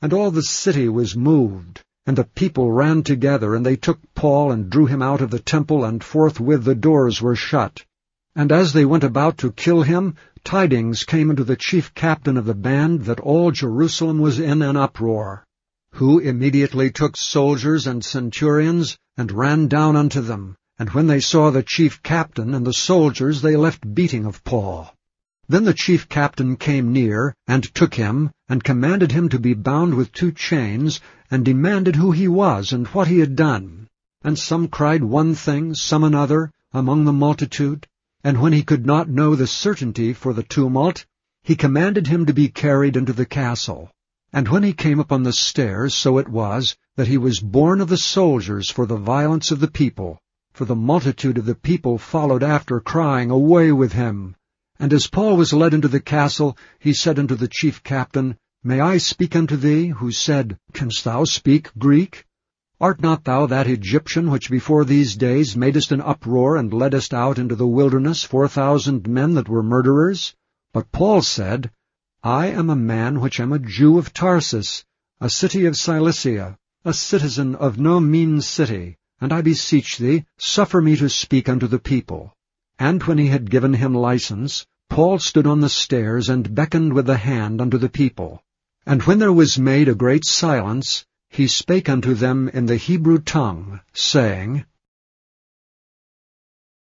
And 0.00 0.12
all 0.12 0.30
the 0.30 0.44
city 0.44 0.88
was 0.88 1.16
moved, 1.16 1.82
and 2.06 2.16
the 2.16 2.22
people 2.22 2.70
ran 2.70 3.02
together, 3.02 3.52
and 3.56 3.66
they 3.66 3.74
took 3.74 3.98
Paul 4.14 4.52
and 4.52 4.70
drew 4.70 4.86
him 4.86 5.02
out 5.02 5.22
of 5.22 5.30
the 5.30 5.40
temple, 5.40 5.84
and 5.84 6.04
forthwith 6.04 6.62
the 6.62 6.76
doors 6.76 7.20
were 7.20 7.34
shut. 7.34 7.84
And 8.38 8.52
as 8.52 8.72
they 8.72 8.84
went 8.84 9.02
about 9.02 9.38
to 9.38 9.50
kill 9.50 9.82
him, 9.82 10.14
tidings 10.44 11.02
came 11.02 11.28
unto 11.28 11.42
the 11.42 11.56
chief 11.56 11.92
captain 11.92 12.36
of 12.36 12.44
the 12.44 12.54
band 12.54 13.06
that 13.06 13.18
all 13.18 13.50
Jerusalem 13.50 14.20
was 14.20 14.38
in 14.38 14.62
an 14.62 14.76
uproar, 14.76 15.44
who 15.94 16.20
immediately 16.20 16.92
took 16.92 17.16
soldiers 17.16 17.88
and 17.88 18.04
centurions, 18.04 18.96
and 19.16 19.32
ran 19.32 19.66
down 19.66 19.96
unto 19.96 20.20
them, 20.20 20.54
and 20.78 20.88
when 20.90 21.08
they 21.08 21.18
saw 21.18 21.50
the 21.50 21.64
chief 21.64 22.00
captain 22.04 22.54
and 22.54 22.64
the 22.64 22.72
soldiers, 22.72 23.42
they 23.42 23.56
left 23.56 23.92
beating 23.92 24.24
of 24.24 24.44
Paul. 24.44 24.94
Then 25.48 25.64
the 25.64 25.74
chief 25.74 26.08
captain 26.08 26.54
came 26.54 26.92
near, 26.92 27.34
and 27.48 27.64
took 27.74 27.94
him, 27.94 28.30
and 28.48 28.62
commanded 28.62 29.10
him 29.10 29.28
to 29.30 29.40
be 29.40 29.54
bound 29.54 29.94
with 29.94 30.12
two 30.12 30.30
chains, 30.30 31.00
and 31.28 31.44
demanded 31.44 31.96
who 31.96 32.12
he 32.12 32.28
was, 32.28 32.72
and 32.72 32.86
what 32.86 33.08
he 33.08 33.18
had 33.18 33.34
done. 33.34 33.88
And 34.22 34.38
some 34.38 34.68
cried 34.68 35.02
one 35.02 35.34
thing, 35.34 35.74
some 35.74 36.04
another, 36.04 36.52
among 36.72 37.04
the 37.04 37.12
multitude. 37.12 37.87
And 38.24 38.40
when 38.40 38.52
he 38.52 38.62
could 38.62 38.84
not 38.84 39.08
know 39.08 39.34
the 39.34 39.46
certainty 39.46 40.12
for 40.12 40.32
the 40.32 40.42
tumult, 40.42 41.06
he 41.42 41.56
commanded 41.56 42.06
him 42.06 42.26
to 42.26 42.32
be 42.32 42.48
carried 42.48 42.96
into 42.96 43.12
the 43.12 43.26
castle. 43.26 43.90
And 44.32 44.48
when 44.48 44.62
he 44.62 44.72
came 44.72 45.00
upon 45.00 45.22
the 45.22 45.32
stairs, 45.32 45.94
so 45.94 46.18
it 46.18 46.28
was, 46.28 46.76
that 46.96 47.08
he 47.08 47.16
was 47.18 47.40
borne 47.40 47.80
of 47.80 47.88
the 47.88 47.96
soldiers 47.96 48.70
for 48.70 48.86
the 48.86 48.96
violence 48.96 49.50
of 49.50 49.60
the 49.60 49.70
people 49.70 50.18
for 50.58 50.64
the 50.64 50.74
multitude 50.74 51.38
of 51.38 51.46
the 51.46 51.54
people 51.54 51.98
followed 51.98 52.42
after, 52.42 52.80
crying, 52.80 53.30
Away 53.30 53.70
with 53.70 53.92
him! 53.92 54.34
And 54.80 54.92
as 54.92 55.06
Paul 55.06 55.36
was 55.36 55.52
led 55.52 55.72
into 55.72 55.86
the 55.86 56.00
castle, 56.00 56.58
he 56.80 56.92
said 56.92 57.16
unto 57.16 57.36
the 57.36 57.46
chief 57.46 57.80
captain, 57.84 58.36
May 58.64 58.80
I 58.80 58.98
speak 58.98 59.36
unto 59.36 59.54
thee? 59.54 59.90
Who 59.90 60.10
said, 60.10 60.58
Canst 60.72 61.04
thou 61.04 61.22
speak 61.22 61.70
Greek? 61.78 62.24
Art 62.80 63.02
not 63.02 63.24
thou 63.24 63.46
that 63.46 63.66
Egyptian 63.66 64.30
which 64.30 64.48
before 64.48 64.84
these 64.84 65.16
days 65.16 65.56
madest 65.56 65.90
an 65.90 66.00
uproar, 66.00 66.56
and 66.56 66.72
leddest 66.72 67.12
out 67.12 67.36
into 67.36 67.56
the 67.56 67.66
wilderness 67.66 68.22
four 68.22 68.46
thousand 68.46 69.08
men 69.08 69.34
that 69.34 69.48
were 69.48 69.64
murderers? 69.64 70.36
But 70.72 70.92
Paul 70.92 71.22
said, 71.22 71.72
I 72.22 72.46
am 72.46 72.70
a 72.70 72.76
man 72.76 73.20
which 73.20 73.40
am 73.40 73.52
a 73.52 73.58
Jew 73.58 73.98
of 73.98 74.14
Tarsus, 74.14 74.84
a 75.20 75.28
city 75.28 75.64
of 75.64 75.76
Cilicia, 75.76 76.56
a 76.84 76.92
citizen 76.92 77.56
of 77.56 77.80
no 77.80 77.98
mean 77.98 78.40
city, 78.40 78.96
and 79.20 79.32
I 79.32 79.40
beseech 79.40 79.98
thee, 79.98 80.24
suffer 80.38 80.80
me 80.80 80.94
to 80.98 81.08
speak 81.08 81.48
unto 81.48 81.66
the 81.66 81.80
people. 81.80 82.32
And 82.78 83.02
when 83.02 83.18
he 83.18 83.26
had 83.26 83.50
given 83.50 83.74
him 83.74 83.92
license, 83.92 84.64
Paul 84.88 85.18
stood 85.18 85.48
on 85.48 85.58
the 85.58 85.68
stairs, 85.68 86.28
and 86.28 86.54
beckoned 86.54 86.92
with 86.92 87.06
the 87.06 87.16
hand 87.16 87.60
unto 87.60 87.76
the 87.76 87.88
people. 87.88 88.40
And 88.86 89.02
when 89.02 89.18
there 89.18 89.32
was 89.32 89.58
made 89.58 89.88
a 89.88 89.96
great 89.96 90.24
silence, 90.24 91.04
he 91.38 91.46
spake 91.46 91.88
unto 91.88 92.14
them 92.14 92.48
in 92.48 92.66
the 92.66 92.74
Hebrew 92.74 93.18
tongue, 93.18 93.78
saying, 93.92 94.64